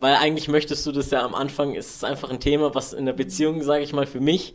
[0.00, 3.04] weil eigentlich möchtest du das ja am Anfang, ist es einfach ein Thema, was in
[3.04, 4.54] der Beziehung, sage ich mal, für mich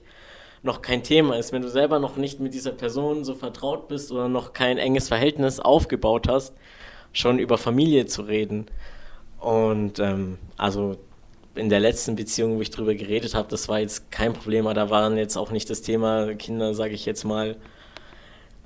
[0.63, 1.51] noch kein Thema ist.
[1.51, 5.09] Wenn du selber noch nicht mit dieser Person so vertraut bist oder noch kein enges
[5.09, 6.55] Verhältnis aufgebaut hast,
[7.11, 8.65] schon über Familie zu reden.
[9.39, 10.97] Und ähm, also
[11.53, 14.73] in der letzten Beziehung, wo ich drüber geredet habe, das war jetzt kein Problem, aber
[14.73, 17.57] da waren jetzt auch nicht das Thema Kinder, sage ich jetzt mal,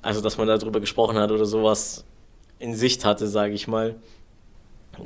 [0.00, 2.06] also dass man darüber gesprochen hat oder sowas
[2.58, 3.96] in Sicht hatte, sage ich mal.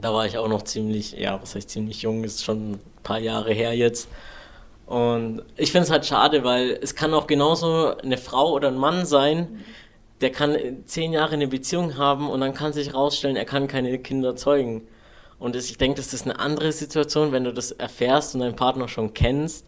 [0.01, 3.19] Da war ich auch noch ziemlich, ja, was heißt ziemlich jung, ist schon ein paar
[3.19, 4.09] Jahre her jetzt.
[4.87, 8.77] Und ich finde es halt schade, weil es kann auch genauso eine Frau oder ein
[8.77, 9.65] Mann sein,
[10.21, 13.99] der kann zehn Jahre eine Beziehung haben und dann kann sich rausstellen, er kann keine
[13.99, 14.87] Kinder zeugen.
[15.39, 18.87] Und ich denke, das ist eine andere Situation, wenn du das erfährst und deinen Partner
[18.87, 19.67] schon kennst,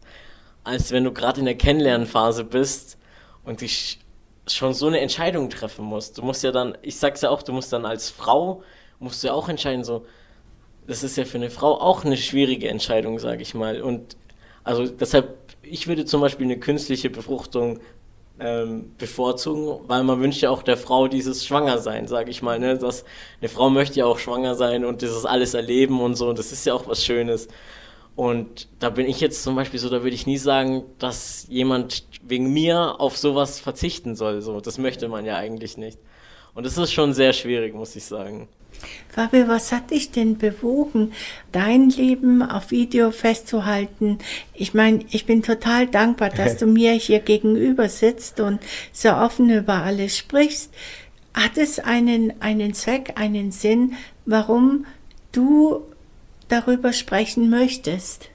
[0.63, 2.97] als wenn du gerade in der Kennenlernphase bist
[3.45, 3.99] und dich
[4.47, 6.19] schon so eine Entscheidung treffen musst.
[6.19, 8.63] Du musst ja dann, ich sag's ja auch, du musst dann als Frau,
[8.99, 10.05] musst du ja auch entscheiden, so,
[10.87, 13.81] das ist ja für eine Frau auch eine schwierige Entscheidung, sage ich mal.
[13.81, 14.17] Und
[14.65, 17.81] also deshalb, ich würde zum Beispiel eine künstliche Befruchtung
[18.41, 22.59] ähm, bevorzugen, weil man wünscht ja auch der Frau dieses Schwangersein, sage ich mal.
[22.59, 22.77] Ne?
[22.77, 23.05] Das,
[23.41, 26.33] eine Frau möchte ja auch schwanger sein und dieses alles erleben und so.
[26.33, 27.49] Das ist ja auch was Schönes.
[28.17, 32.05] Und da bin ich jetzt zum Beispiel so, da würde ich nie sagen, dass jemand
[32.23, 34.41] wegen mir auf sowas verzichten soll.
[34.41, 35.99] So, das möchte man ja eigentlich nicht.
[36.55, 38.49] Und das ist schon sehr schwierig, muss ich sagen.
[39.09, 41.13] Fabio, was hat dich denn bewogen,
[41.53, 44.19] dein Leben auf Video festzuhalten?
[44.53, 48.61] Ich meine, ich bin total dankbar, dass du mir hier gegenüber sitzt und
[48.93, 50.73] so offen über alles sprichst.
[51.35, 53.95] Hat es einen, einen Zweck, einen Sinn,
[54.25, 54.87] warum
[55.33, 55.83] du
[56.49, 58.29] darüber sprechen möchtest?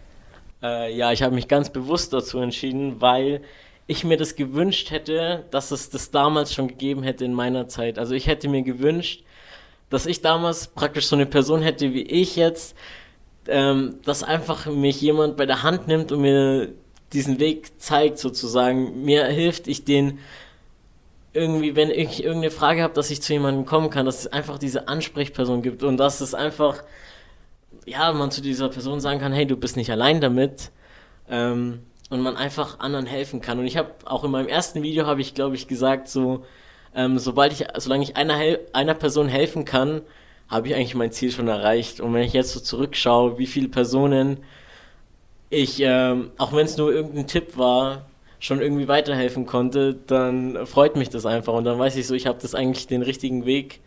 [0.62, 3.42] Äh, ja, ich habe mich ganz bewusst dazu entschieden, weil
[3.88, 7.98] ich mir das gewünscht hätte, dass es das damals schon gegeben hätte in meiner Zeit.
[7.98, 9.24] Also ich hätte mir gewünscht,
[9.90, 12.76] dass ich damals praktisch so eine Person hätte wie ich jetzt,
[13.48, 16.70] ähm, dass einfach mich jemand bei der Hand nimmt und mir
[17.14, 19.04] diesen Weg zeigt sozusagen.
[19.04, 20.20] Mir hilft, ich den
[21.34, 24.58] irgendwie, wenn ich irgendeine Frage habe, dass ich zu jemandem kommen kann, dass es einfach
[24.58, 26.84] diese Ansprechperson gibt und dass es einfach,
[27.90, 30.72] ja, man zu dieser Person sagen kann, hey, du bist nicht allein damit.
[31.30, 33.60] Ähm, und man einfach anderen helfen kann.
[33.60, 36.44] Und ich habe auch in meinem ersten Video habe ich, glaube ich, gesagt, so,
[36.96, 38.40] ähm, sobald ich, solange ich einer,
[38.74, 40.02] einer Person helfen kann,
[40.48, 42.02] habe ich eigentlich mein Ziel schon erreicht.
[42.02, 44.38] Und wenn ich jetzt so zurückschaue, wie viele Personen
[45.52, 48.08] ich, ähm, auch wenn es nur irgendein Tipp war,
[48.40, 51.54] schon irgendwie weiterhelfen konnte, dann freut mich das einfach.
[51.54, 53.82] Und dann weiß ich so, ich habe das eigentlich den richtigen Weg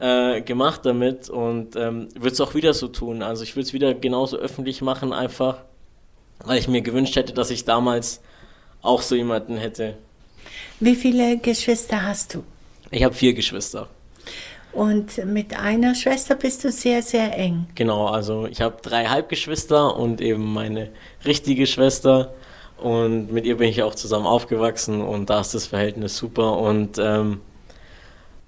[0.00, 3.22] äh, gemacht damit und ähm, würde es auch wieder so tun.
[3.22, 5.58] Also ich würde es wieder genauso öffentlich machen, einfach
[6.44, 8.20] weil ich mir gewünscht hätte, dass ich damals
[8.82, 9.96] auch so jemanden hätte.
[10.80, 12.44] Wie viele Geschwister hast du?
[12.90, 13.88] Ich habe vier Geschwister.
[14.72, 17.66] Und mit einer Schwester bist du sehr, sehr eng.
[17.74, 20.88] Genau, also ich habe drei Halbgeschwister und eben meine
[21.24, 22.34] richtige Schwester.
[22.78, 26.58] Und mit ihr bin ich auch zusammen aufgewachsen und da ist das Verhältnis super.
[26.58, 27.40] Und ähm,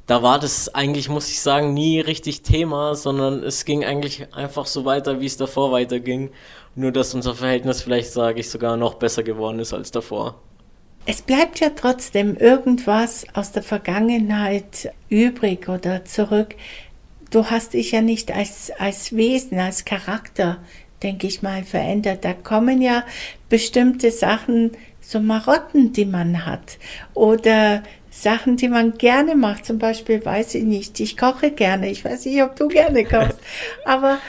[0.07, 4.67] da war das eigentlich, muss ich sagen, nie richtig Thema, sondern es ging eigentlich einfach
[4.67, 6.31] so weiter, wie es davor weiterging.
[6.75, 10.41] Nur, dass unser Verhältnis vielleicht, sage ich, sogar noch besser geworden ist als davor.
[11.07, 16.55] Es bleibt ja trotzdem irgendwas aus der Vergangenheit übrig oder zurück.
[17.31, 20.59] Du hast dich ja nicht als, als Wesen, als Charakter,
[21.03, 22.25] denke ich mal, verändert.
[22.25, 23.05] Da kommen ja
[23.49, 26.79] bestimmte Sachen, so Marotten, die man hat.
[27.13, 27.83] Oder
[28.15, 29.67] Sachen, die man gerne macht.
[29.67, 31.91] Zum Beispiel, weiß ich nicht, ich koche gerne.
[31.91, 33.41] Ich weiß nicht, ob du gerne kochst.
[33.85, 34.21] Aber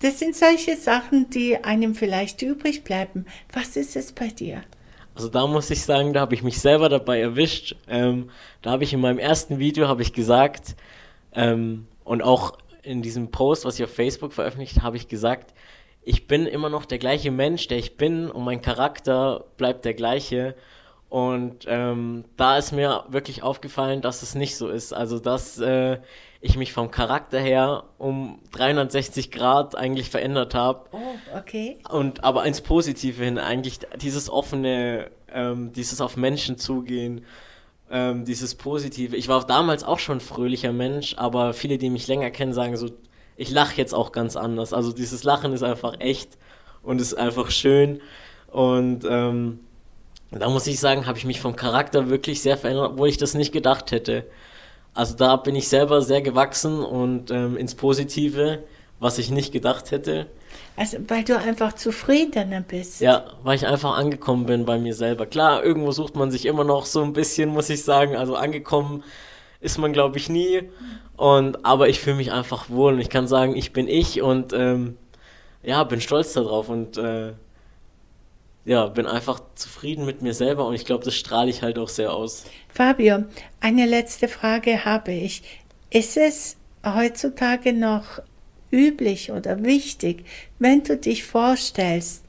[0.00, 3.26] das sind solche Sachen, die einem vielleicht übrig bleiben.
[3.52, 4.62] Was ist es bei dir?
[5.16, 7.74] Also da muss ich sagen, da habe ich mich selber dabei erwischt.
[7.88, 8.30] Ähm,
[8.62, 10.76] da habe ich in meinem ersten Video habe ich gesagt
[11.34, 15.52] ähm, und auch in diesem Post, was ich auf Facebook veröffentlicht, habe ich gesagt,
[16.04, 19.94] ich bin immer noch der gleiche Mensch, der ich bin und mein Charakter bleibt der
[19.94, 20.54] gleiche.
[21.12, 24.94] Und ähm, da ist mir wirklich aufgefallen, dass es nicht so ist.
[24.94, 25.98] Also dass äh,
[26.40, 30.86] ich mich vom Charakter her um 360 Grad eigentlich verändert habe.
[30.92, 31.76] Oh, okay.
[31.90, 37.26] Und aber ins Positive hin eigentlich dieses offene, ähm, dieses auf Menschen zugehen,
[37.90, 39.14] ähm, dieses Positive.
[39.14, 42.88] Ich war damals auch schon fröhlicher Mensch, aber viele, die mich länger kennen, sagen so,
[43.36, 44.72] ich lache jetzt auch ganz anders.
[44.72, 46.38] Also dieses Lachen ist einfach echt
[46.82, 48.00] und ist einfach schön.
[48.50, 49.60] Und ähm,
[50.40, 53.34] da muss ich sagen, habe ich mich vom Charakter wirklich sehr verändert, obwohl ich das
[53.34, 54.24] nicht gedacht hätte.
[54.94, 58.62] Also da bin ich selber sehr gewachsen und ähm, ins Positive,
[59.00, 60.26] was ich nicht gedacht hätte.
[60.76, 63.00] Also, weil du einfach zufriedener bist.
[63.00, 65.26] Ja, weil ich einfach angekommen bin bei mir selber.
[65.26, 68.16] Klar, irgendwo sucht man sich immer noch so ein bisschen, muss ich sagen.
[68.16, 69.02] Also angekommen
[69.60, 70.68] ist man, glaube ich, nie.
[71.16, 74.52] Und, aber ich fühle mich einfach wohl und ich kann sagen, ich bin ich und
[74.52, 74.96] ähm,
[75.62, 77.32] ja, bin stolz darauf und äh,
[78.64, 81.88] ja, bin einfach zufrieden mit mir selber und ich glaube, das strahle ich halt auch
[81.88, 82.44] sehr aus.
[82.68, 83.24] Fabio,
[83.60, 85.42] eine letzte Frage habe ich.
[85.90, 88.22] Ist es heutzutage noch
[88.70, 90.24] üblich oder wichtig,
[90.58, 92.24] wenn du dich vorstellst,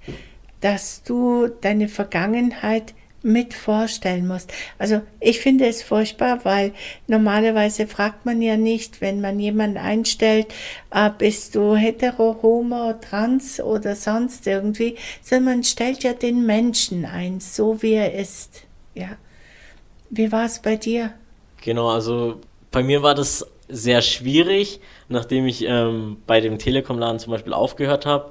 [0.60, 2.94] dass du deine Vergangenheit
[3.24, 4.52] mit vorstellen musst.
[4.78, 6.74] Also ich finde es furchtbar, weil
[7.08, 10.48] normalerweise fragt man ja nicht, wenn man jemanden einstellt,
[10.92, 17.06] äh, bist du hetero, homo, trans oder sonst irgendwie, sondern man stellt ja den Menschen
[17.06, 18.64] ein, so wie er ist.
[18.94, 19.18] Ja.
[20.10, 21.14] Wie war es bei dir?
[21.62, 27.32] Genau, also bei mir war das sehr schwierig, nachdem ich ähm, bei dem Telekom-Laden zum
[27.32, 28.30] Beispiel aufgehört habe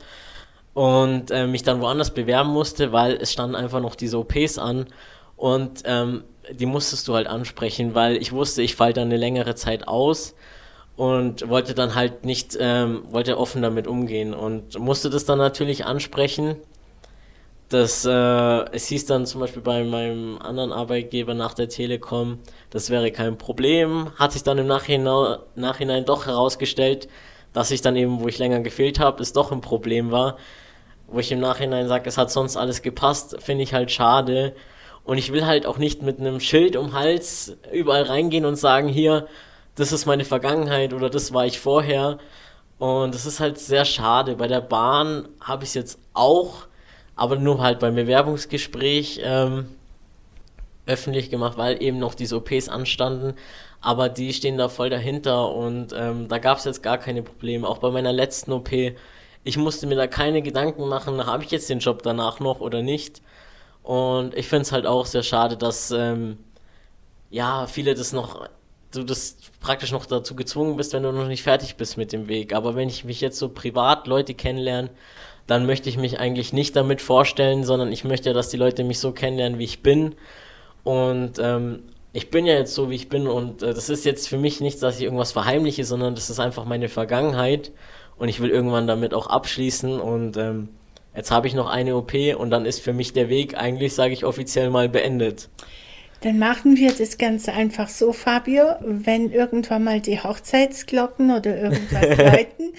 [0.75, 4.87] und äh, mich dann woanders bewerben musste, weil es standen einfach noch diese OPs an
[5.37, 9.55] und ähm, die musstest du halt ansprechen, weil ich wusste, ich falle dann eine längere
[9.55, 10.35] Zeit aus
[10.97, 15.85] und wollte dann halt nicht, ähm, wollte offen damit umgehen und musste das dann natürlich
[15.85, 16.57] ansprechen.
[17.69, 18.11] Das, äh,
[18.73, 23.39] es hieß dann zum Beispiel bei meinem anderen Arbeitgeber nach der Telekom, das wäre kein
[23.39, 24.11] Problem.
[24.17, 27.09] Hat sich dann im Nachhinein, Nachhinein doch herausgestellt,
[27.55, 30.37] dass ich dann eben, wo ich länger gefehlt habe, es doch ein Problem war.
[31.13, 34.55] Wo ich im Nachhinein sage, es hat sonst alles gepasst, finde ich halt schade.
[35.05, 38.89] Und ich will halt auch nicht mit einem Schild um Hals überall reingehen und sagen,
[38.89, 39.27] hier,
[39.75, 42.19] das ist meine Vergangenheit oder das war ich vorher.
[42.79, 44.37] Und das ist halt sehr schade.
[44.37, 46.67] Bei der Bahn habe ich es jetzt auch
[47.17, 49.67] aber nur halt beim Bewerbungsgespräch ähm,
[50.87, 53.35] öffentlich gemacht, weil eben noch diese OPs anstanden.
[53.81, 57.69] Aber die stehen da voll dahinter und ähm, da gab es jetzt gar keine Probleme.
[57.69, 58.71] Auch bei meiner letzten OP,
[59.45, 62.83] ich musste mir da keine Gedanken machen, habe ich jetzt den Job danach noch oder
[62.83, 63.23] nicht.
[63.83, 66.39] Und ich finde es halt auch sehr schade, dass ähm,
[67.31, 68.49] ja viele das noch,
[68.93, 72.29] du das praktisch noch dazu gezwungen bist, wenn du noch nicht fertig bist mit dem
[72.29, 72.55] Weg.
[72.55, 74.91] Aber wenn ich mich jetzt so privat Leute kennenlerne,
[75.49, 79.01] dann möchte ich mich eigentlich nicht damit vorstellen, sondern ich möchte, dass die Leute mich
[79.01, 80.15] so kennenlernen, wie ich bin.
[80.85, 81.83] Und ähm,
[82.13, 84.61] ich bin ja jetzt so, wie ich bin und äh, das ist jetzt für mich
[84.61, 87.73] nichts, dass ich irgendwas verheimliche, sondern das ist einfach meine Vergangenheit
[88.17, 90.69] und ich will irgendwann damit auch abschließen und ähm,
[91.17, 94.13] jetzt habe ich noch eine OP und dann ist für mich der Weg eigentlich, sage
[94.13, 95.49] ich offiziell mal, beendet.
[96.23, 98.77] Dann machen wir das ganz einfach so, Fabio.
[98.81, 102.75] Wenn irgendwann mal die Hochzeitsglocken oder irgendwas läuten,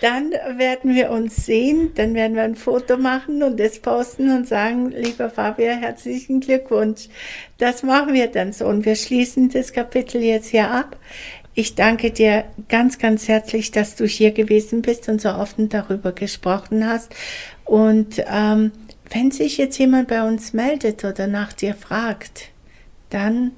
[0.00, 4.48] dann werden wir uns sehen, dann werden wir ein Foto machen und das posten und
[4.48, 7.08] sagen, lieber Fabio, herzlichen Glückwunsch.
[7.58, 10.96] Das machen wir dann so und wir schließen das Kapitel jetzt hier ab.
[11.58, 16.12] Ich danke dir ganz, ganz herzlich, dass du hier gewesen bist und so offen darüber
[16.12, 17.12] gesprochen hast.
[17.64, 18.70] Und ähm,
[19.10, 22.50] wenn sich jetzt jemand bei uns meldet oder nach dir fragt,
[23.10, 23.50] dann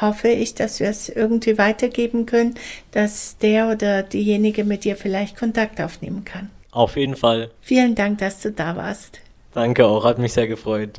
[0.00, 2.54] hoffe ich, dass wir es irgendwie weitergeben können,
[2.92, 6.48] dass der oder diejenige mit dir vielleicht Kontakt aufnehmen kann.
[6.70, 7.50] Auf jeden Fall.
[7.60, 9.20] Vielen Dank, dass du da warst.
[9.52, 10.98] Danke auch, hat mich sehr gefreut.